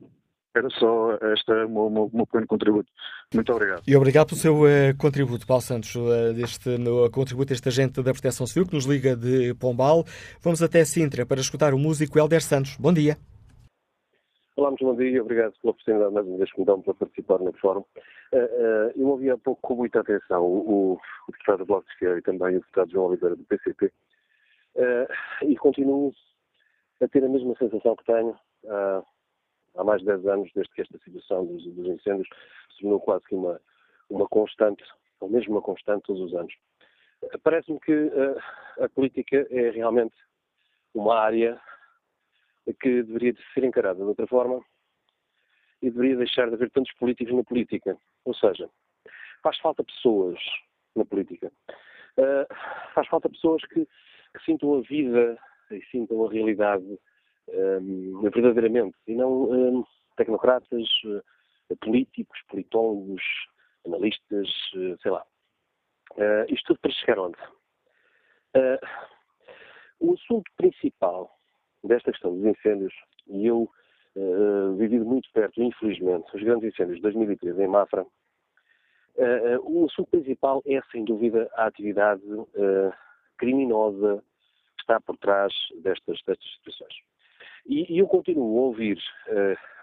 [0.54, 2.92] Era só este o meu, meu, pequeno contributo.
[3.34, 3.84] Muito obrigado.
[3.88, 8.12] E obrigado pelo seu uh, contributo, Paulo Santos, uh, deste, no contributo deste agente da
[8.12, 10.04] Proteção Civil que nos liga de Pombal.
[10.42, 12.76] Vamos até Sintra para escutar o músico Helder Santos.
[12.78, 13.18] Bom dia.
[14.58, 16.94] Olá, muito bom dia e obrigado pela oportunidade mais uma vez que me dão para
[16.94, 17.86] participar no fórum.
[18.34, 21.94] Uh, uh, eu ouvi há pouco com muita atenção o, o deputado do Bloco de
[21.94, 23.92] Esquerda e também o deputado João Oliveira do PCP uh,
[24.76, 25.08] eh,
[25.44, 26.14] e continuo
[27.02, 28.38] a ter a mesma sensação que tenho
[29.78, 32.28] há mais de 10 anos, desde que esta situação dos, dos incêndios
[32.76, 33.60] se tornou quase que uma,
[34.10, 34.84] uma constante,
[35.22, 36.54] ou mesmo uma constante todos os anos.
[37.42, 38.12] Parece-me que
[38.80, 40.16] a política é realmente
[40.94, 41.60] uma área
[42.80, 44.64] que deveria ser encarada de outra forma
[45.82, 47.98] e deveria deixar de haver tantos políticos na política.
[48.26, 48.70] Ou seja,
[49.42, 50.40] faz falta pessoas
[50.96, 51.52] na política.
[52.18, 52.46] Uh,
[52.94, 55.38] faz falta pessoas que, que, sintam a vida
[55.72, 57.00] e sintam a realidade
[57.48, 59.86] um, verdadeiramente e não um,
[60.18, 63.24] tecnocratas, uh, políticos, politólogos,
[63.86, 65.26] analistas, uh, sei lá.
[66.50, 67.38] isto tudo para chegar onde?
[70.02, 71.41] o assunto principal
[71.84, 72.94] desta questão dos incêndios,
[73.28, 73.70] e eu
[74.16, 78.08] uh, vivi muito perto, infelizmente, os grandes incêndios de 2013 em Mafra, uh,
[79.64, 82.94] o assunto principal é, sem dúvida, a atividade uh,
[83.38, 84.24] criminosa
[84.78, 86.94] que está por trás destas, destas situações.
[87.66, 88.98] E, e, eu continuo a ouvir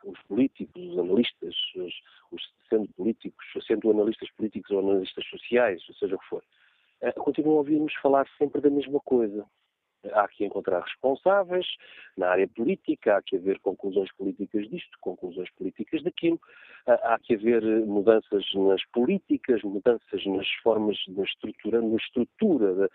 [0.05, 1.94] os políticos, os analistas, os,
[2.32, 6.42] os, sendo políticos, sendo analistas políticos ou analistas sociais, ou seja o que for,
[7.18, 9.46] continuo a ouvir-nos falar sempre da mesma coisa
[10.12, 11.66] há que encontrar responsáveis
[12.16, 16.40] na área política, há que haver conclusões políticas disto, conclusões políticas daquilo,
[16.86, 22.88] há que haver mudanças nas políticas, mudanças nas formas, na estrutura, na estrutura da,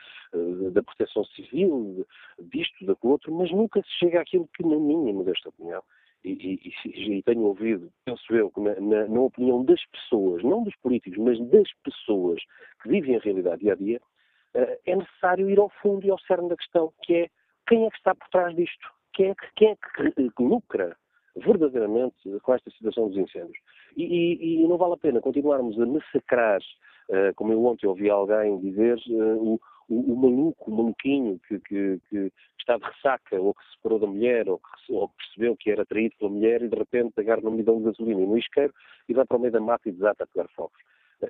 [0.71, 2.05] da proteção civil,
[2.39, 5.83] disto, daquilo outro, mas nunca se chega àquilo que, na minha modesta opinião,
[6.23, 10.75] e, e, e, tenho ouvido, penso eu, na, na, na, opinião das pessoas, não dos
[10.77, 12.41] políticos, mas das pessoas
[12.81, 14.12] que vivem a realidade dia a dia, eh,
[14.53, 17.29] é necessário ir ao fundo e ao cerne da questão, que é
[17.67, 18.87] quem é que está por trás disto?
[19.13, 20.95] Quem é que, quem é que lucra
[21.35, 23.57] verdadeiramente com esta situação dos incêndios?
[23.95, 26.61] E, e, e, não vale a pena continuarmos a massacrar
[27.09, 31.59] Uh, como eu ontem ouvi alguém dizer, uh, o, o, o, maluco, o maluquinho que,
[31.59, 35.15] que, que, está de ressaca, ou que se separou da mulher, ou que, ou que
[35.17, 38.25] percebeu que era traído pela mulher e de repente agarra no bidão de gasolina e
[38.25, 38.73] no isqueiro
[39.09, 40.79] e vai para o meio da mata e desata a pegar fogos.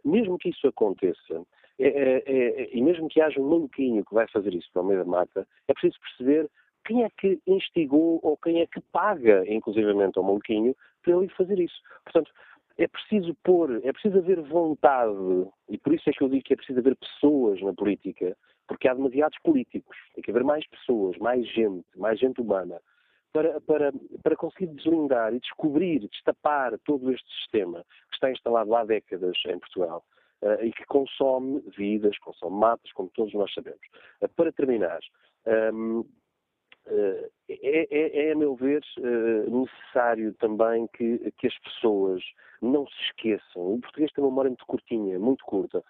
[0.04, 1.46] Mesmo que isso aconteça,
[1.80, 4.86] é, é, é, e mesmo que haja um maluquinho que vai fazer isso para o
[4.86, 6.50] meio da mata, é preciso perceber
[6.86, 11.60] quem é que instigou ou quem é que paga, inclusivamente ao maluquinho, para ele fazer
[11.60, 11.82] isso.
[12.04, 12.32] Portanto,
[12.78, 16.54] é preciso pôr, é preciso haver vontade, e por isso é que eu digo que
[16.54, 18.36] é preciso haver pessoas na política,
[18.68, 19.98] porque há demasiados políticos.
[20.16, 22.82] Tem que haver mais pessoas, mais gente, mais gente humana,
[23.34, 28.86] para, para, para conseguir deslindar e descobrir, destapar todo este sistema que está instalado há
[28.86, 30.06] décadas em Portugal.
[30.42, 33.80] Uh, e que consome vidas, consome matas, como todos nós sabemos.
[34.22, 35.00] Uh, para terminar,
[35.74, 36.06] um, ehm,
[36.86, 38.84] Uh, é, é, é, a meu ver,
[39.48, 42.22] necessário também que, que, as pessoas
[42.62, 43.76] não se esqueçam.
[43.76, 45.82] O português tem uma memória muito curtinha, muito curta.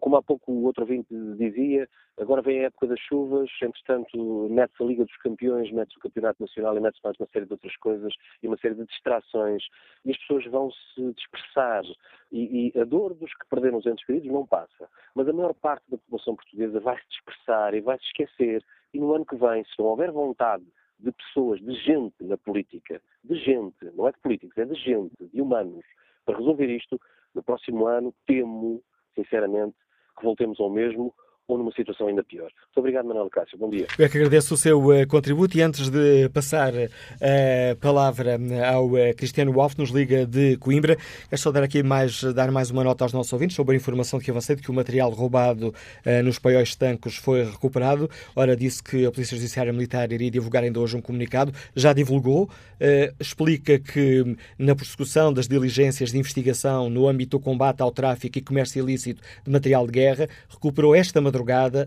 [0.00, 1.88] Como há pouco o outro ouvinte dizia,
[2.18, 6.42] agora vem a época das chuvas, entretanto mete-se a Liga dos Campeões, mete-se o Campeonato
[6.42, 8.12] Nacional e mete-se mais uma série de outras coisas
[8.42, 9.62] e uma série de distrações.
[10.04, 11.84] E as pessoas vão se dispersar.
[12.30, 14.88] E, e a dor dos que perderam os entes queridos não passa.
[15.14, 18.62] Mas a maior parte da população portuguesa vai se dispersar e vai se esquecer.
[18.92, 20.64] E no ano que vem, se não houver vontade
[20.98, 25.16] de pessoas, de gente na política, de gente, não é de políticos, é de gente,
[25.32, 25.84] de humanos,
[26.24, 27.00] para resolver isto,
[27.34, 28.82] no próximo ano temo,
[29.14, 29.76] sinceramente,
[30.18, 31.14] que voltemos ao mesmo
[31.48, 32.44] ou numa situação ainda pior.
[32.44, 33.58] Muito obrigado, Manuel Cássio.
[33.58, 33.86] Bom dia.
[33.98, 38.38] Eu é que agradeço o seu uh, contributo e antes de passar a uh, palavra
[38.72, 40.96] ao uh, Cristiano Wolff, nos liga de Coimbra,
[41.30, 44.20] é só dar aqui mais, dar mais uma nota aos nossos ouvintes sobre a informação
[44.20, 45.74] que avancei de que o material roubado
[46.24, 48.08] nos paióis estancos foi recuperado.
[48.34, 52.48] Ora, disse que a Polícia Judiciária Militar iria divulgar ainda hoje um comunicado, já divulgou,
[53.18, 58.42] explica que na persecução das diligências de investigação no âmbito do combate ao tráfico e
[58.42, 61.41] comércio ilícito de material de guerra, recuperou esta madrugada,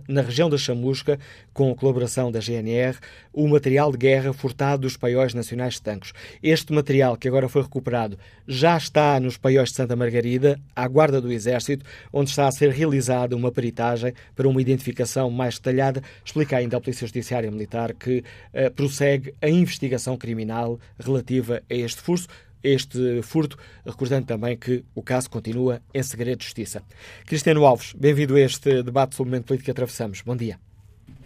[0.08, 1.20] na região da Chamusca,
[1.54, 2.98] com a colaboração da GNR,
[3.32, 6.14] o material de guerra furtado dos paióis nacionais de tanques.
[6.42, 11.22] Este material, que agora foi recuperado, já está nos paióis de Santa Margarida, à guarda
[11.22, 16.02] do Exército, onde está a ser realizada uma peritagem para uma identificação mais detalhada.
[16.24, 22.02] Explica ainda a Polícia Judiciária Militar que uh, prossegue a investigação criminal relativa a este
[22.02, 22.28] furto
[22.66, 26.82] este furto, recordando também que o caso continua em segredo de justiça.
[27.26, 30.22] Cristiano Alves, bem-vindo a este debate sobre o momento político que atravessamos.
[30.22, 30.58] Bom dia.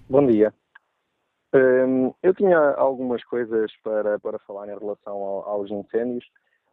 [0.10, 0.54] Bom dia.
[1.54, 6.26] Um, eu tinha algumas coisas para, para falar em relação ao, aos incêndios,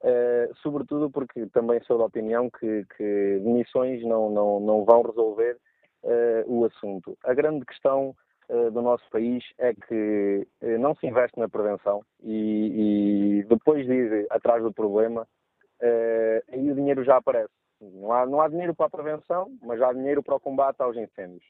[0.02, 5.56] uh, sobretudo porque também sou da opinião que, que demissões não, não, não vão resolver
[6.02, 7.16] uh, o assunto.
[7.24, 8.14] A grande questão
[8.48, 10.46] do nosso país é que
[10.78, 15.26] não se investe na prevenção e, e depois de ir atrás do problema,
[16.52, 17.52] aí o dinheiro já aparece.
[17.80, 20.96] Não há, não há dinheiro para a prevenção, mas há dinheiro para o combate aos
[20.96, 21.44] incêndios.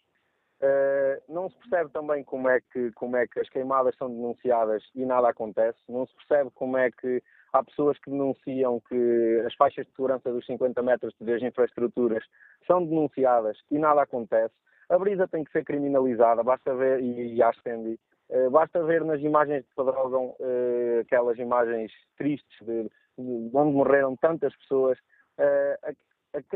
[1.28, 5.04] Não se percebe também como é, que, como é que as queimadas são denunciadas e
[5.04, 5.78] nada acontece.
[5.88, 7.22] Não se percebe como é que
[7.52, 12.24] há pessoas que denunciam que as faixas de segurança dos 50 metros das infraestruturas
[12.66, 14.54] são denunciadas e nada acontece.
[14.88, 17.98] A brisa tem que ser criminalizada, basta ver, e, e a Ascendi,
[18.30, 22.84] uh, basta ver nas imagens de Padrogam, uh, aquelas imagens tristes de,
[23.18, 24.98] de onde morreram tantas pessoas,
[25.38, 25.90] a,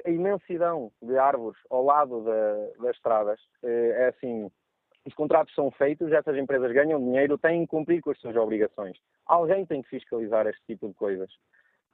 [0.04, 4.50] a, imensidão de árvores ao lado da, das estradas eh, é assim.
[5.06, 8.98] Os contratos são feitos, essas empresas ganham dinheiro, têm que cumprir com as suas obrigações.
[9.24, 11.30] Alguém tem que fiscalizar este tipo de coisas.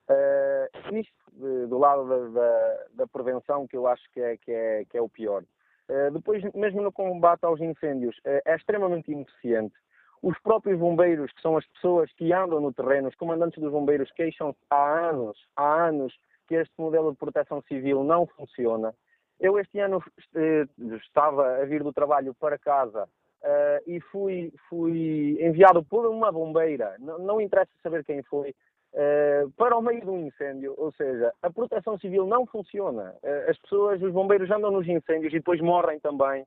[0.08, 4.52] Uh, isto de, do lado da, da, da, prevenção que eu acho que é, que
[4.52, 5.44] é, que é o pior.
[5.88, 9.74] Uh, depois, mesmo no combate aos incêndios, uh, é extremamente ineficiente.
[10.22, 14.10] Os próprios bombeiros, que são as pessoas que andam no terreno, os comandantes dos bombeiros
[14.12, 16.12] queixam-se há anos, há anos,
[16.46, 18.94] que este modelo de proteção civil não funciona.
[19.38, 20.02] Eu este ano
[20.34, 20.66] eh,
[20.96, 23.06] estava a vir do trabalho para casa
[23.42, 28.54] eh, e fui, fui enviado por uma bombeira, não, não interessa saber quem foi,
[28.98, 30.74] eh, para o meio de um incêndio.
[30.78, 33.14] Ou seja, a proteção civil não funciona.
[33.22, 36.46] Eh, as pessoas, os bombeiros andam nos incêndios e depois morrem também.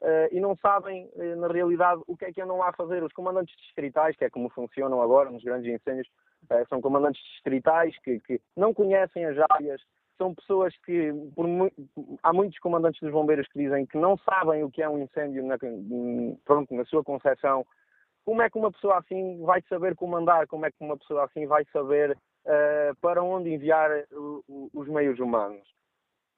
[0.00, 3.02] Uh, e não sabem, uh, na realidade, o que é que andam lá a fazer.
[3.02, 6.06] Os comandantes distritais, que é como funcionam agora nos grandes incêndios,
[6.44, 9.82] uh, são comandantes distritais que, que, não conhecem as áreas,
[10.16, 11.68] são pessoas que, mu
[12.22, 15.44] há muitos comandantes dos bombeiros que dizem que não sabem o que é um incêndio
[15.44, 15.56] na,
[16.44, 17.66] pronto, na sua concepção.
[18.28, 20.46] Como é que uma pessoa assim vai saber comandar?
[20.48, 22.14] Como é que uma pessoa assim vai saber
[23.00, 23.90] para onde enviar
[24.74, 25.66] os meios humanos?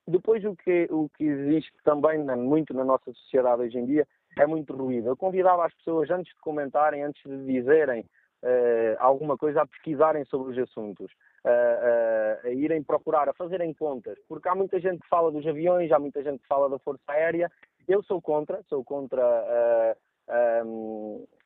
[0.07, 4.07] Depois, o que, o que existe também muito na nossa sociedade hoje em dia
[4.39, 5.09] é muito ruído.
[5.09, 8.03] Eu convidava as pessoas, antes de comentarem, antes de dizerem
[8.45, 11.11] uh, alguma coisa, a pesquisarem sobre os assuntos.
[11.45, 15.91] a, a, irem procurar, a fazerem contas, porque há muita gente que fala dos aviões,
[15.91, 17.51] há muita gente que fala da Força Aérea.
[17.89, 20.63] Eu sou contra, sou contra a,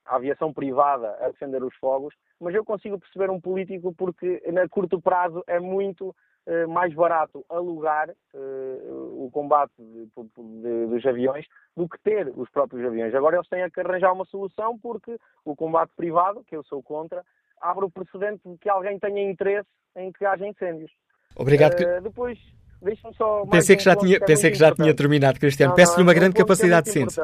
[0.06, 4.68] a aviação privada a defender os fogos, mas eu consigo perceber um político porque, a
[4.68, 6.14] curto prazo, é muito
[6.46, 12.50] eh, mais barato alugar uh, o combate de, de, dos aviões do que ter os
[12.50, 13.14] próprios aviões.
[13.14, 17.24] Agora eles têm que arranjar uma solução porque o combate privado, que eu sou contra,
[17.62, 20.90] abre o precedente de que alguém tenha interesse em que haja incêndios.
[21.34, 21.80] Obrigado.
[21.80, 22.38] Uh, depois,
[22.82, 23.46] deixe-me só.
[23.46, 25.74] Pensei que já, tinha, que é pensei que já tinha terminado, Cristiano.
[25.74, 27.22] Peço-lhe uma grande um capacidade de síntese.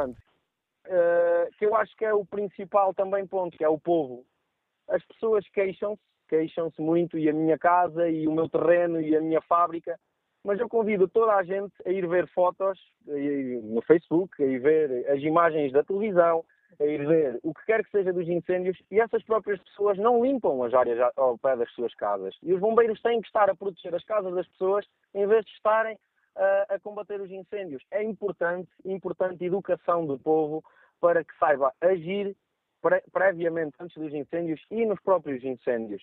[0.91, 4.27] Uh, que eu acho que é o principal também ponto, que é o povo.
[4.89, 9.21] As pessoas queixam-se queixam-se muito, e a minha casa, e o meu terreno, e a
[9.21, 9.99] minha fábrica.
[10.45, 15.11] Mas eu convido toda a gente a ir ver fotos no Facebook, a ir ver
[15.11, 16.45] as imagens da televisão,
[16.81, 20.25] a ir ver o que quer que seja dos incêndios e essas próprias pessoas não
[20.25, 22.35] limpam as áreas ao pé das suas casas.
[22.43, 25.51] E os bombeiros têm que estar a proteger as casas das pessoas em vez de
[25.51, 25.99] estarem
[26.35, 27.83] a, a combater os incêndios.
[27.91, 30.65] É importante, importante educação do povo
[31.01, 32.37] para que saiba agir
[32.81, 36.03] pre previamente antes dos incêndios e nos próprios incêndios.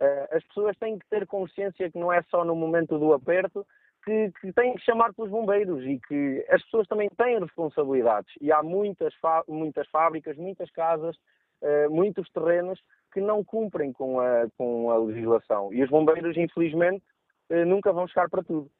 [0.00, 3.66] Uh, as pessoas têm que ter consciência que não é só no momento do aperto
[4.04, 8.32] que, que têm que chamar pelos bombeiros e que as pessoas também têm responsabilidades.
[8.40, 9.12] E há muitas,
[9.48, 11.16] muitas fábricas, muitas casas,
[11.62, 12.80] uh, muitos terrenos
[13.12, 15.72] que não cumprem com a, com a legislação.
[15.72, 17.04] E os bombeiros, infelizmente,
[17.50, 18.70] uh, nunca vão chegar para tudo.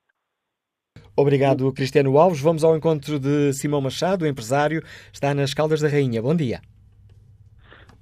[1.16, 2.40] Obrigado, Cristiano Alves.
[2.40, 4.82] Vamos ao encontro de Simão Machado, empresário,
[5.12, 6.22] está nas Caldas da Rainha.
[6.22, 6.61] Bom dia.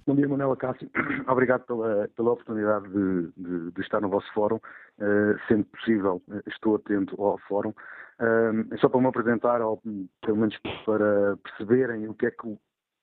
[0.07, 0.89] Bom dia, Manuela Cássio.
[1.27, 4.61] Obrigado pela, pela oportunidade de, de, de, estar no vosso fórum.
[4.99, 7.71] Uh, sendo possível, eh, estou atento ao fórum.
[8.21, 9.83] Uh, só para me apresentar, ou
[10.25, 12.57] pelo menos para perceberem o que é que,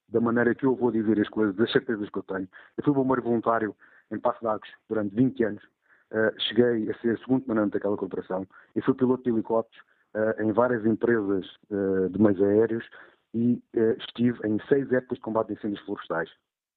[0.07, 2.47] da maneira que eu vou dizer as coisas, das certezas que eu tenho.
[2.77, 3.75] Eu fui bombeiro voluntário
[4.09, 5.63] em Passo de Agos durante 20 anos.
[6.13, 8.47] Uh, cheguei a ser segundo comandante daquela corporação.
[8.75, 9.83] e fui piloto de helicópteros
[10.37, 11.43] em várias empresas
[12.11, 12.87] de meios aéreos
[13.33, 13.59] e
[13.97, 16.29] estive em seis épocas de combate a incêndios florestais.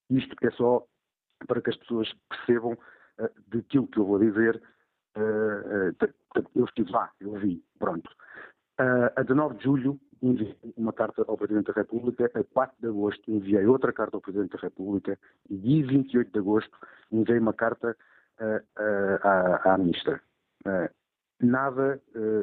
[0.09, 0.87] Isto é só
[1.47, 4.61] para que as pessoas percebam uh, daquilo que eu vou dizer.
[5.17, 8.09] Uh, uh, eu estive lá, eu vi, pronto.
[8.81, 12.89] Uh, a 19 de julho enviei uma carta ao Presidente da República, a 4 de
[12.89, 15.19] agosto enviei outra carta ao Presidente da República
[15.49, 16.79] e dia 28 de agosto
[17.11, 17.97] enviei uma carta
[18.39, 20.21] à, à, Ministra.
[21.41, 22.01] nada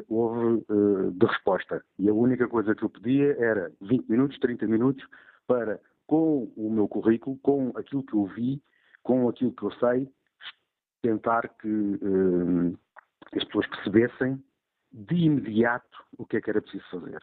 [0.08, 0.64] houve
[1.12, 5.06] de resposta e a única coisa que eu pedia era 20 minutos, 30 minutos
[5.46, 8.62] para com o meu currículo, com aquilo que eu vi,
[9.02, 10.08] com aquilo que eu sei,
[11.02, 12.78] tentar que uh,
[13.34, 14.42] as pessoas percebessem
[14.92, 17.22] de imediato o que é que era preciso fazer.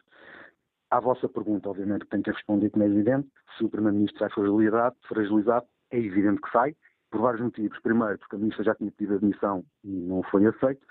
[0.90, 4.96] À vossa pergunta, obviamente, tenho que responder como é evidente, se o Primeiro-Ministro sai fragilizado,
[5.08, 6.76] fragilizado, é evidente que sai,
[7.12, 7.78] por vários motivos.
[7.80, 10.84] Primeiro, porque a Ministra já tinha pedido admissão e não foi aceito,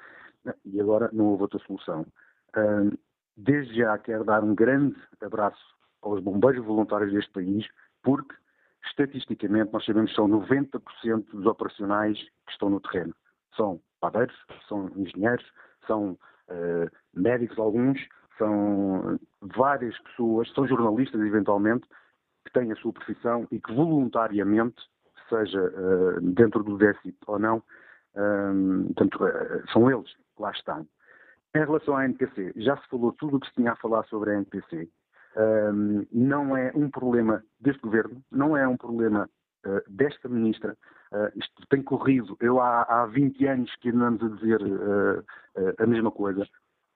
[0.63, 2.05] e agora não houve outra solução.
[3.35, 7.67] Desde já quero dar um grande abraço aos bombeiros voluntários deste país,
[8.03, 8.35] porque,
[8.85, 13.13] estatisticamente, nós sabemos que são 90% dos operacionais que estão no terreno.
[13.55, 14.35] São padeiros,
[14.67, 15.45] são engenheiros,
[15.85, 17.99] são uh, médicos alguns,
[18.37, 21.85] são várias pessoas, são jornalistas eventualmente,
[22.45, 24.81] que têm a sua profissão e que voluntariamente,
[25.31, 27.63] seja uh, dentro do déficit ou não,
[28.15, 28.51] eh,
[28.87, 30.85] portanto, uh, são eles que lá estão.
[31.55, 34.31] Em relação à NPC, já se falou tudo o que se tinha a falar sobre
[34.31, 34.89] a NPC.
[36.11, 39.29] Não é um problema deste governo, não é um problema
[39.87, 40.77] desta ministra.
[41.35, 42.37] Isto tem corrido.
[42.39, 44.61] Eu há, há 20 anos que andamos a dizer
[45.77, 46.47] a mesma coisa.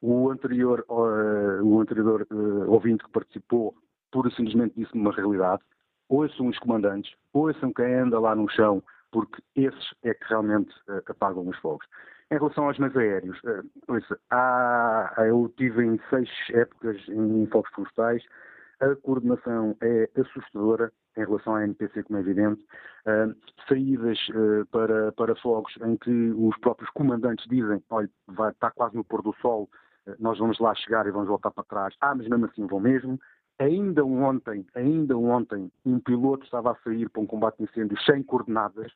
[0.01, 2.25] O anterior, o anterior
[2.67, 3.75] ouvinte que participou,
[4.09, 5.61] pura e simplesmente disse uma realidade.
[6.09, 10.73] Ouçam os comandantes, ouçam quem anda lá no chão, porque esses é que realmente
[11.07, 11.87] apagam os fogos.
[12.31, 18.23] Em relação aos meios aéreos, uh, há, eu tive em seis épocas em fogos florestais,
[18.79, 22.61] a coordenação é assustadora em relação à NPC, como é evidente.
[23.05, 23.35] Uh,
[23.67, 28.95] saídas uh, para, para fogos em que os próprios comandantes dizem, olha, vai, está quase
[28.95, 29.69] no pôr do sol,
[30.07, 31.95] uh, nós vamos lá chegar e vamos voltar para trás.
[32.01, 33.19] Ah, mas mesmo assim vão mesmo.
[33.57, 38.21] Ainda ontem, ainda ontem, um piloto estava a sair para um combate de incêndios sem
[38.21, 38.91] coordenadas,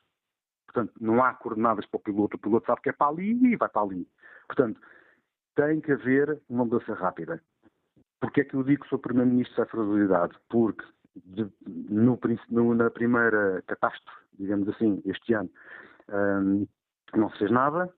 [0.72, 3.56] Portanto, não há coordenadas para o piloto, o piloto sabe que é para ali e
[3.56, 4.07] vai para ali.
[4.48, 4.80] Portanto,
[5.56, 7.41] tem que haver uma mudança rápida.
[8.22, 10.38] Porquê é que eu digo que sou Primeiro-Ministro sem fragilidade?
[10.48, 10.86] Porque
[11.26, 12.19] de, no,
[12.49, 15.49] no, na primeira catástrofe, digamos assim, este ano,
[16.10, 16.68] hum,
[17.15, 17.91] não se fez nada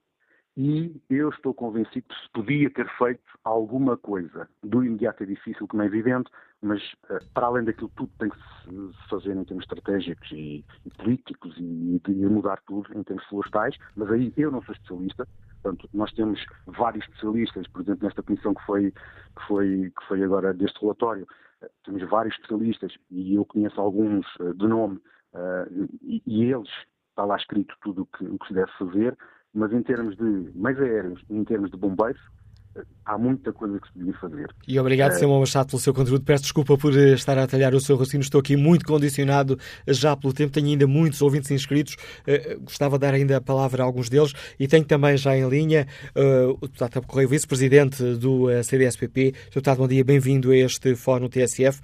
[0.56, 4.48] e eu estou convencido que se podia ter feito alguma coisa.
[4.62, 6.30] Do imediato é difícil, como é evidente,
[6.60, 10.90] mas uh, para além daquilo tudo tem que se fazer em termos estratégicos e, e
[10.90, 15.26] políticos e, e, mudar tudo em termos florestais, mas aí eu não sou especialista,
[15.62, 20.22] portanto nós temos vários especialistas, por exemplo nesta comissão que foi, que foi, que foi
[20.22, 21.26] agora deste relatório,
[21.62, 25.00] uh, temos vários especialistas e eu conheço alguns uh, de nome
[26.02, 26.68] e, e, eles,
[27.08, 29.16] está lá escrito tudo o que, o que se deve fazer,
[29.54, 32.20] mas em termos de meios aéreos e em termos de bombeiros,
[33.04, 34.54] há muita coisa que se podia fazer.
[34.66, 35.14] E obrigado, é...
[35.16, 36.24] Samuel Machado, pelo seu conteúdo.
[36.24, 38.24] Peço desculpa por eh, estar a atalhar o seu raciocínio.
[38.24, 40.52] Estou aqui muito condicionado já pelo tempo.
[40.52, 41.96] Tenho ainda muitos ouvintes inscritos.
[42.26, 44.32] Uh, gostava de dar ainda a palavra a alguns deles.
[44.58, 49.34] E tenho também já em linha uh, o deputado Correio, vice-presidente do uh, CDSPP.
[49.46, 50.04] Deputado, bom dia.
[50.04, 51.80] Bem-vindo a este Fórum TSF.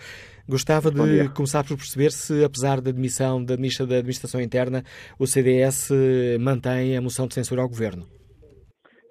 [0.49, 4.83] Gostava de começar por perceber se, apesar da admissão da ministra da Administração Interna,
[5.19, 5.91] o CDS
[6.41, 8.07] mantém a moção de censura ao Governo.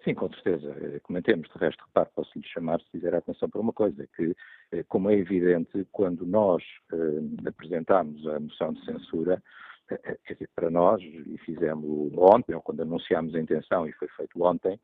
[0.07, 0.73] Sim, com certeza.
[0.81, 4.33] Eh, comentemos, de resto, repare, posso lhe chamar, se fizer atenção para uma coisa, que,
[4.71, 9.43] eh, como é evidente, quando nós eh, apresentámos a moção de censura,
[9.91, 14.07] eh, quer dizer, para nós, e fizemos ontem, ou quando anunciámos a intenção, e foi
[14.15, 14.79] feito ontem,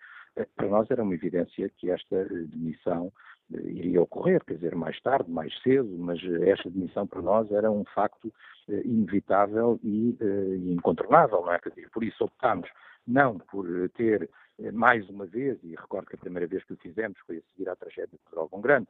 [0.57, 3.09] para nós era uma evidência que esta demissão
[3.51, 7.83] iria ocorrer, quer dizer, mais tarde, mais cedo, mas esta demissão para nós era um
[7.85, 8.33] facto
[8.67, 11.59] inevitável e, e incontornável, não é?
[11.59, 12.69] Quer dizer, por isso optámos
[13.05, 14.29] não por ter
[14.59, 17.41] eh, mais uma vez, e recordo que a primeira vez que o fizemos foi a
[17.51, 18.87] seguir à tragédia de Pedrógão Grande,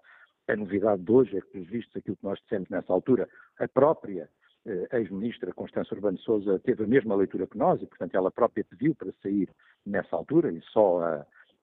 [0.48, 3.68] a novidade de hoje é que, pelos vistos, aquilo que nós dissemos nessa altura, a
[3.68, 4.30] própria
[4.66, 8.64] eh, ex-ministra Constância Urbano Souza teve a mesma leitura que nós e, portanto, ela própria
[8.64, 9.50] pediu para sair
[9.86, 11.14] nessa altura e só a,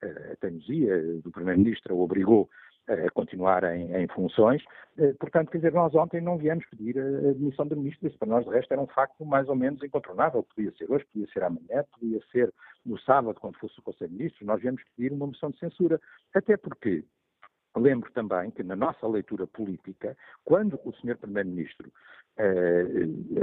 [0.02, 2.48] a, a teimosia do primeiro-ministro obrigou
[2.92, 4.62] a continuar em, em, funções.
[4.98, 8.28] Eh, portanto, quer dizer, nós ontem não viemos pedir a admissão do ministro, isso para
[8.28, 10.42] nós de resto era um facto mais ou menos incontornável.
[10.42, 12.52] Podia ser hoje, podia ser amanhã, podia ser
[12.84, 16.00] no sábado, quando fosse o Conselho de Ministros, nós viemos pedir uma moção de censura.
[16.34, 17.04] Até porque
[17.76, 21.16] Lembro também que, na nossa leitura política, quando o Sr.
[21.16, 21.92] Primeiro-Ministro
[22.36, 22.84] eh,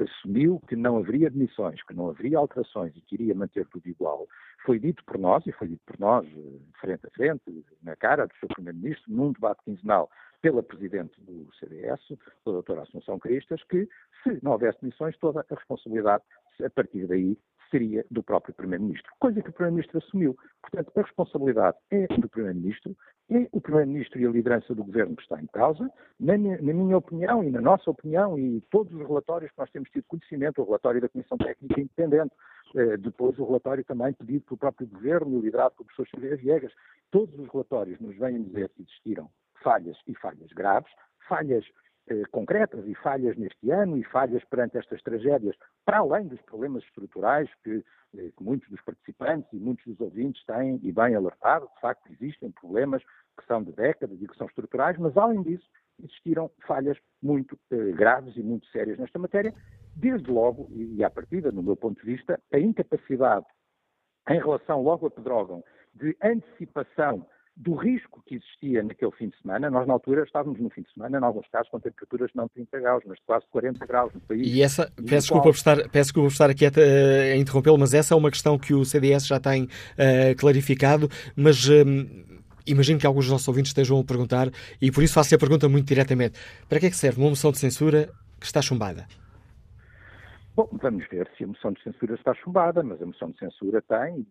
[0.03, 4.27] assumiu que não haveria admissões, que não haveria alterações e que iria manter tudo igual,
[4.67, 8.27] foi dito por nós, e foi dito por nós, eh, frente a frente, na cara
[8.27, 8.53] do Sr.
[8.53, 10.11] Primeiro-Ministro, num debate quinzenal
[10.41, 13.87] pela Presidente do CDS, a doutora Assunção Cristas, que
[14.23, 16.21] se não houvesse admissões, toda a responsabilidade,
[16.61, 17.37] a partir daí,
[17.71, 20.37] seria do próprio Primeiro-Ministro, coisa que o Primeiro-Ministro assumiu.
[20.61, 22.93] Portanto, a responsabilidade é do Primeiro-Ministro,
[23.29, 25.89] é o Primeiro-Ministro e a liderança do Governo que está em causa.
[26.19, 29.71] Na minha, na minha, opinião e na nossa opinião, e todos os relatórios que nós
[29.71, 32.33] temos tido conhecimento, o relatório da Comissão Técnica Independente,
[32.99, 36.73] depois o relatório também pedido pelo próprio Governo, liderado pelo professor Xavier Viegas,
[37.11, 39.29] todos os relatórios nos vêm dizer que existiram
[39.63, 40.91] falhas e falhas graves,
[41.27, 41.65] falhas
[42.09, 46.81] eh, concretas e falhas neste ano e falhas perante estas tragédias, para além dos problemas
[46.83, 47.83] estruturais que,
[48.17, 52.09] eh, que, muitos dos participantes e muitos dos ouvintes têm e bem alertado, de facto
[52.13, 53.03] existem problemas
[53.37, 55.67] que são de décadas e que são estruturais, mas além disso
[56.01, 59.53] existiram falhas muito eh, graves e muito sérias nesta matéria,
[59.97, 63.45] desde logo, e, à partida, no meu ponto de vista, a incapacidade
[64.29, 65.63] em relação logo a Pedrógão
[65.93, 67.25] de antecipação
[67.55, 69.69] do risco que existia naquele fim de semana.
[69.71, 72.79] Nós, na altura, estávamos no fim de semana, em alguns casos, com temperaturas não 30
[72.79, 74.47] graus, mas quase 40 graus no país.
[74.47, 75.53] E essa, peço, desculpa qual...
[75.53, 78.59] por estar, peço desculpa por estar aqui a, a interrompê-lo, mas essa é uma questão
[78.59, 81.67] que o CDS já tem uh, clarificado, mas.
[81.67, 82.27] Um,
[82.67, 84.49] imagino que alguns dos nossos ouvintes estejam a perguntar,
[84.81, 86.37] e por isso faço a pergunta muito diretamente:
[86.69, 88.09] para que é que serve uma moção de censura
[88.39, 89.07] que está chumbada?
[90.57, 93.79] Bom, vamos ver se a moção de censura está chumbada, mas a moção de censura
[93.79, 94.25] tem,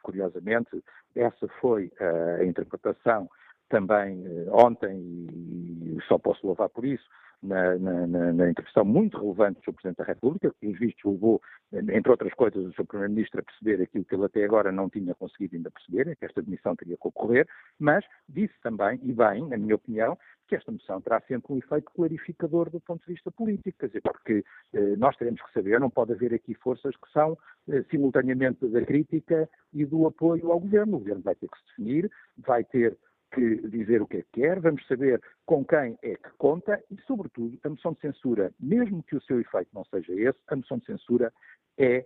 [0.00, 0.80] curiosamente,
[1.16, 1.90] essa foi
[2.38, 3.28] a interpretação
[3.68, 7.02] também eh, ontem, e só posso louvar por isso,
[7.42, 9.72] na, na, na, intervenção muito relevante do Sr.
[9.72, 11.40] Presidente da República, que, pelos vistos, levou,
[11.72, 12.84] entre outras coisas, o Sr.
[12.86, 16.42] Primeiro-Ministro a perceber aquilo que ele até agora não tinha conseguido ainda perceber, que esta
[16.42, 17.48] demissão teria que ocorrer,
[17.78, 20.16] mas disse também, e bem, na minha opinião,
[20.52, 24.02] que esta moção terá sempre um efeito clarificador do ponto de vista político, quer dizer,
[24.02, 24.44] porque
[24.74, 27.38] eh, nós teremos que saber, não pode haver aqui forças que são
[27.70, 30.96] eh, simultaneamente da crítica e do apoio ao governo.
[30.96, 32.98] O governo vai ter que se definir, vai ter
[33.32, 36.96] que dizer o que é que quer, vamos saber com quem é que conta e,
[37.02, 40.78] sobretudo, a moção de censura, mesmo que o seu efeito não seja esse, a moção
[40.78, 41.32] de censura
[41.78, 42.04] é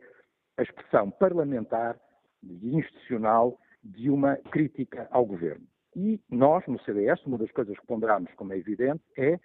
[0.57, 1.99] a expressão parlamentar
[2.43, 5.67] e institucional de uma crítica ao governo.
[5.95, 9.39] E nós, no CDS, uma das coisas que ponderamos, como é evidente, é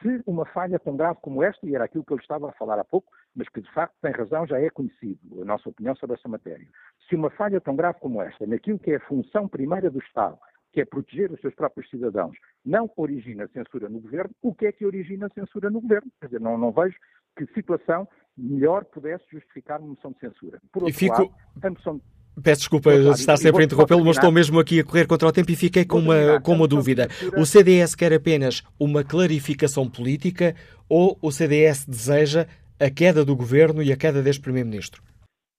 [0.00, 2.78] se uma falha tão grave como esta, e era aquilo que eu estava a falar
[2.78, 6.16] há pouco, mas que de facto tem razão, já é conhecido a nossa opinião sobre
[6.16, 6.66] essa matéria.
[7.08, 10.38] Se uma falha tão grave como esta, naquilo que é a função primeira do Estado,
[10.72, 14.72] que é proteger os seus próprios cidadãos, não origina censura no governo, o que é
[14.72, 16.10] que origina censura no governo?
[16.20, 16.96] Quer dizer, não, não vejo
[17.36, 20.60] que situação melhor pudesse justificar uma moção de censura.
[20.72, 21.22] Por outro fico...
[21.22, 22.00] lado, a moção
[22.42, 25.32] Peço desculpa de estar sempre a interrompê-lo, mas estou mesmo aqui a correr contra o
[25.32, 27.08] tempo e fiquei com uma, com uma dúvida.
[27.36, 30.54] O CDS quer apenas uma clarificação política
[30.88, 32.46] ou o CDS deseja
[32.78, 35.02] a queda do governo e a queda deste Primeiro-Ministro?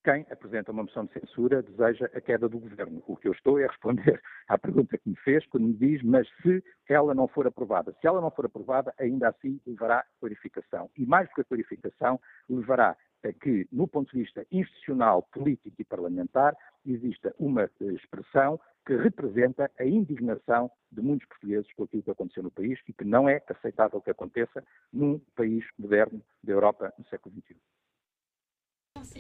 [0.01, 3.03] Quem apresenta uma moção de censura deseja a queda do governo.
[3.05, 6.01] O que eu estou é a responder à pergunta que me fez, quando me diz,
[6.03, 7.93] mas se ela não for aprovada.
[7.99, 10.89] Se ela não for aprovada, ainda assim levará clarificação.
[10.97, 12.95] E mais do que a clarificação, levará
[13.25, 16.55] a que, no ponto de vista institucional, político e parlamentar,
[16.85, 22.51] exista uma expressão que representa a indignação de muitos portugueses com aquilo que aconteceu no
[22.51, 24.63] país e que não é aceitável que aconteça
[24.93, 27.57] num país moderno da Europa no século XXI.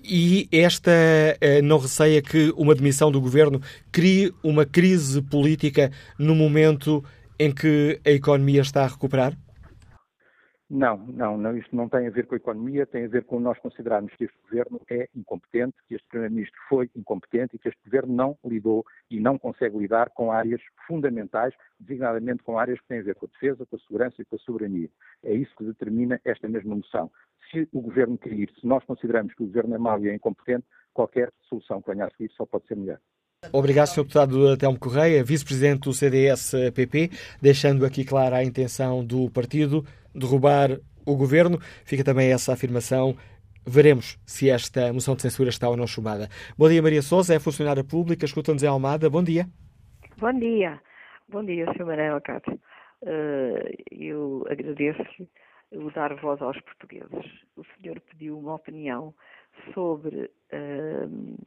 [0.03, 0.91] E esta
[1.41, 3.61] eh, não receia que uma demissão do governo
[3.91, 7.03] crie uma crise política no momento
[7.39, 9.37] em que a economia está a recuperar?
[10.69, 13.39] Não, não, não, isto não tem a ver com a economia, tem a ver com
[13.39, 17.81] nós considerarmos que este governo é incompetente, que este Primeiro-Ministro foi incompetente e que este
[17.83, 22.99] governo não lidou e não consegue lidar com áreas fundamentais, designadamente com áreas que têm
[22.99, 24.89] a ver com a defesa, com a segurança e com a soberania.
[25.23, 27.09] É isso que determina esta mesma moção.
[27.51, 30.65] Se o governo cair, se nós consideramos que o governo é mau e é incompetente,
[30.93, 32.99] qualquer solução que venha a seguir só pode ser melhor.
[33.53, 34.01] Obrigado, Sr.
[34.01, 37.09] Deputado Telmo Correia, Vice-Presidente do CDS-PP,
[37.41, 41.57] deixando aqui clara a intenção do partido derrubar o governo.
[41.85, 43.15] Fica também essa afirmação.
[43.65, 46.27] Veremos se esta moção de censura está ou não chumbada.
[46.57, 49.09] Bom dia, Maria Souza, é funcionária pública, escuta-nos em Almada.
[49.09, 49.45] Bom dia.
[50.17, 50.81] Bom dia.
[51.29, 51.85] Bom dia, Sr.
[51.85, 52.59] Manuel Cássio.
[53.03, 55.29] Uh, eu agradeço-lhe
[55.71, 57.25] o dar voz aos portugueses.
[57.55, 59.13] O senhor pediu uma opinião
[59.73, 61.37] sobre uh,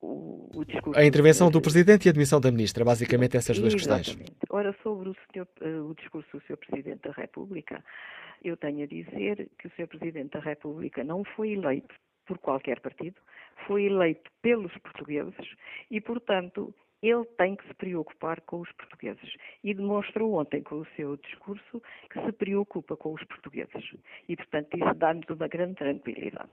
[0.00, 0.98] o, o discurso.
[0.98, 4.16] A intervenção do Presidente e a admissão da Ministra, basicamente essas duas Exatamente.
[4.16, 4.38] questões.
[4.50, 6.56] Ora, sobre o, senhor, uh, o discurso do Sr.
[6.56, 7.82] Presidente da República,
[8.42, 9.86] eu tenho a dizer que o Sr.
[9.88, 11.94] Presidente da República não foi eleito
[12.26, 13.20] por qualquer partido,
[13.66, 15.54] foi eleito pelos portugueses
[15.90, 16.74] e, portanto,
[17.08, 19.34] ele tem que se preocupar com os portugueses.
[19.62, 23.94] E demonstrou ontem com o seu discurso que se preocupa com os portugueses.
[24.28, 26.50] E, portanto, isso dá-nos uma grande tranquilidade.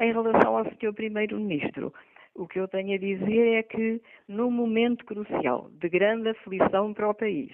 [0.00, 0.92] Em relação ao Sr.
[0.94, 1.92] Primeiro-Ministro,
[2.34, 7.08] o que eu tenho a dizer é que, num momento crucial de grande aflição para
[7.08, 7.50] o país,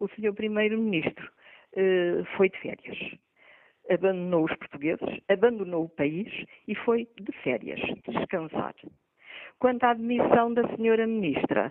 [0.00, 0.32] o Sr.
[0.34, 1.30] Primeiro-Ministro
[1.76, 2.98] eh, foi de férias.
[3.90, 6.28] Abandonou os portugueses, abandonou o país
[6.66, 8.74] e foi de férias, descansar.
[9.64, 11.70] Quanto à admissão da senhora ministra,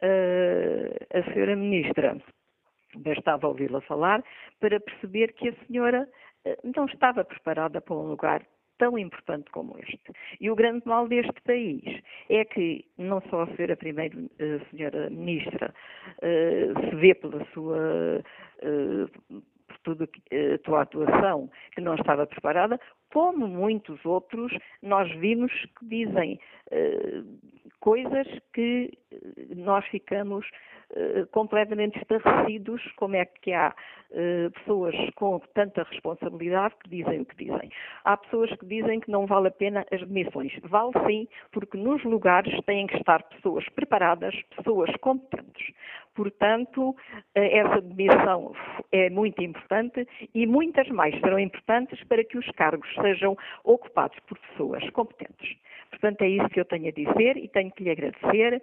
[0.00, 2.16] uh, a senhora ministra
[2.94, 4.22] bastava ouvi-la falar
[4.60, 6.08] para perceber que a senhora
[6.46, 8.46] uh, não estava preparada para um lugar
[8.78, 10.12] tão importante como este.
[10.40, 11.82] E o grande mal deste país
[12.28, 15.74] é que não só a senhora primeira uh, senhora ministra
[16.20, 18.22] se vê pela sua
[19.66, 22.78] por toda a tua atuação que não estava preparada,
[23.12, 24.52] como muitos outros,
[24.82, 26.40] nós vimos que dizem
[26.72, 27.24] uh,
[27.80, 28.96] coisas que
[29.56, 30.46] nós ficamos
[30.92, 33.74] uh, completamente estarrecidos, como é que há
[34.10, 37.70] uh, pessoas com tanta responsabilidade que dizem o que dizem.
[38.04, 40.52] Há pessoas que dizem que não vale a pena as demissões.
[40.62, 45.74] Vale sim, porque nos lugares têm que estar pessoas preparadas, pessoas competentes.
[46.14, 46.94] Portanto,
[47.34, 48.52] essa demissão
[48.92, 54.38] é muito importante e muitas mais serão importantes para que os cargos sejam ocupados por
[54.38, 55.56] pessoas competentes.
[55.90, 58.62] Portanto, é isso que eu tenho a dizer e tenho que lhe agradecer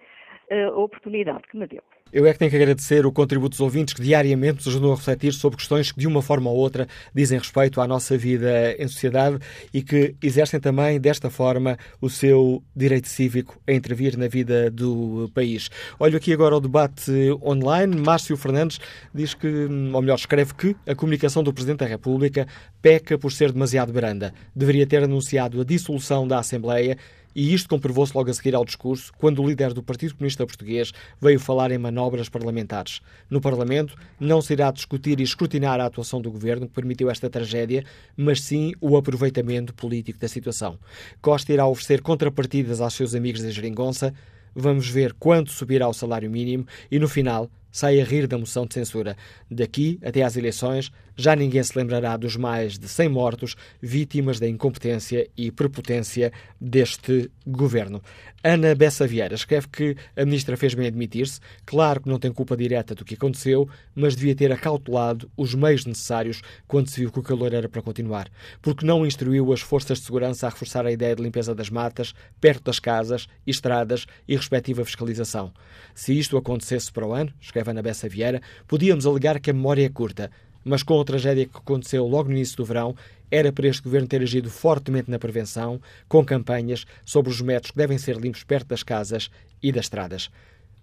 [0.50, 1.84] eh, a oportunidade que me deu.
[2.12, 4.96] Eu é que tenho que agradecer o contributo dos ouvintes que diariamente nos ajudam a
[4.96, 8.88] refletir sobre questões que, de uma forma ou outra, dizem respeito à nossa vida em
[8.88, 9.38] sociedade
[9.72, 15.30] e que exercem também, desta forma, o seu direito cívico a intervir na vida do
[15.36, 15.70] país.
[16.00, 17.12] Olho aqui agora o debate
[17.44, 17.96] online.
[17.96, 18.80] Márcio Fernandes
[19.14, 19.48] diz que,
[19.94, 22.48] ou melhor, escreve que a comunicação do Presidente da República
[22.82, 24.34] peca por ser demasiado branda.
[24.56, 26.98] Deveria ter anunciado a dissolução da Assembleia
[27.36, 30.92] e isto comprovou-se logo a seguir ao discurso, quando o líder do Partido Comunista Português
[31.22, 33.02] veio falar em manobras parlamentares.
[33.30, 37.30] No Parlamento não se irá discutir e escrutinar a atuação do governo que permitiu esta
[37.30, 37.84] tragédia,
[38.16, 40.78] mas sim o aproveitamento político da situação.
[41.22, 44.14] Costa irá oferecer contrapartidas aos seus amigos da Geringonça.
[44.56, 48.66] Vamos ver quanto subirá o salário mínimo e, no final, sai a rir da moção
[48.66, 49.16] de censura.
[49.50, 54.48] Daqui até às eleições, já ninguém se lembrará dos mais de 100 mortos vítimas da
[54.48, 58.02] incompetência e prepotência deste governo.
[58.42, 62.56] Ana Bessa Vieira escreve que a ministra fez bem admitir-se, claro que não tem culpa
[62.56, 67.20] direta do que aconteceu, mas devia ter acautelado os meios necessários quando se viu que
[67.20, 68.30] o calor era para continuar,
[68.62, 72.14] porque não instruiu as forças de segurança a reforçar a ideia de limpeza das matas,
[72.40, 75.52] perto das casas, estradas e respectiva fiscalização.
[75.94, 79.86] Se isto acontecesse para o ano, escreve Ana Bessa Vieira, podíamos alegar que a memória
[79.86, 80.32] é curta,
[80.64, 82.96] mas com a tragédia que aconteceu logo no início do verão,
[83.32, 87.78] era para este governo ter agido fortemente na prevenção, com campanhas sobre os metros que
[87.78, 89.30] devem ser limpos perto das casas
[89.62, 90.30] e das estradas.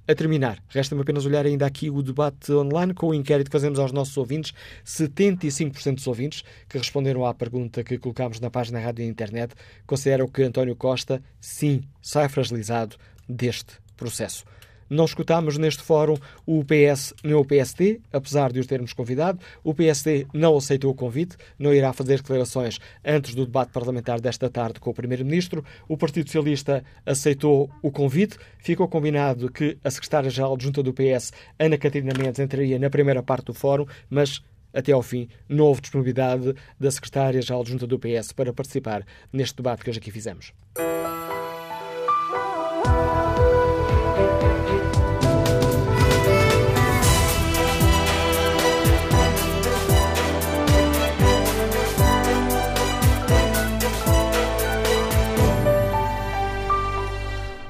[0.09, 3.77] A terminar, resta-me apenas olhar ainda aqui o debate online com o inquérito que fazemos
[3.77, 4.55] aos nossos ouvintes.
[4.85, 9.53] 75% dos ouvintes que responderam à pergunta que colocámos na página rádio e internet
[9.85, 12.97] consideram que António Costa, sim, sai fragilizado
[13.29, 14.45] deste processo.
[14.89, 19.39] Não escutámos neste fórum o PS nem o PSD, apesar de os termos convidado.
[19.63, 24.49] O PSD não aceitou o convite, não irá fazer declarações antes do debate parlamentar desta
[24.49, 25.65] tarde com o Primeiro-Ministro.
[25.89, 28.39] O Partido Socialista aceitou o convite.
[28.59, 33.47] Ficou combinado que a secretária-geral junta do PS, Ana Catarina Mendes, entraria na primeira parte
[33.47, 34.43] do fórum, mas
[34.77, 39.83] até ao fim, não houve disponibilidade da secretária-geral junta do PS para participar neste debate
[39.83, 40.53] que hoje aqui fizemos.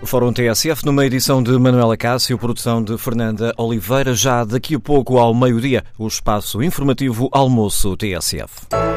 [0.07, 4.15] Fórum TSF numa edição de Manuela Cássio, produção de Fernanda Oliveira.
[4.15, 8.96] Já daqui a pouco, ao meio-dia, o espaço informativo Almoço TSF.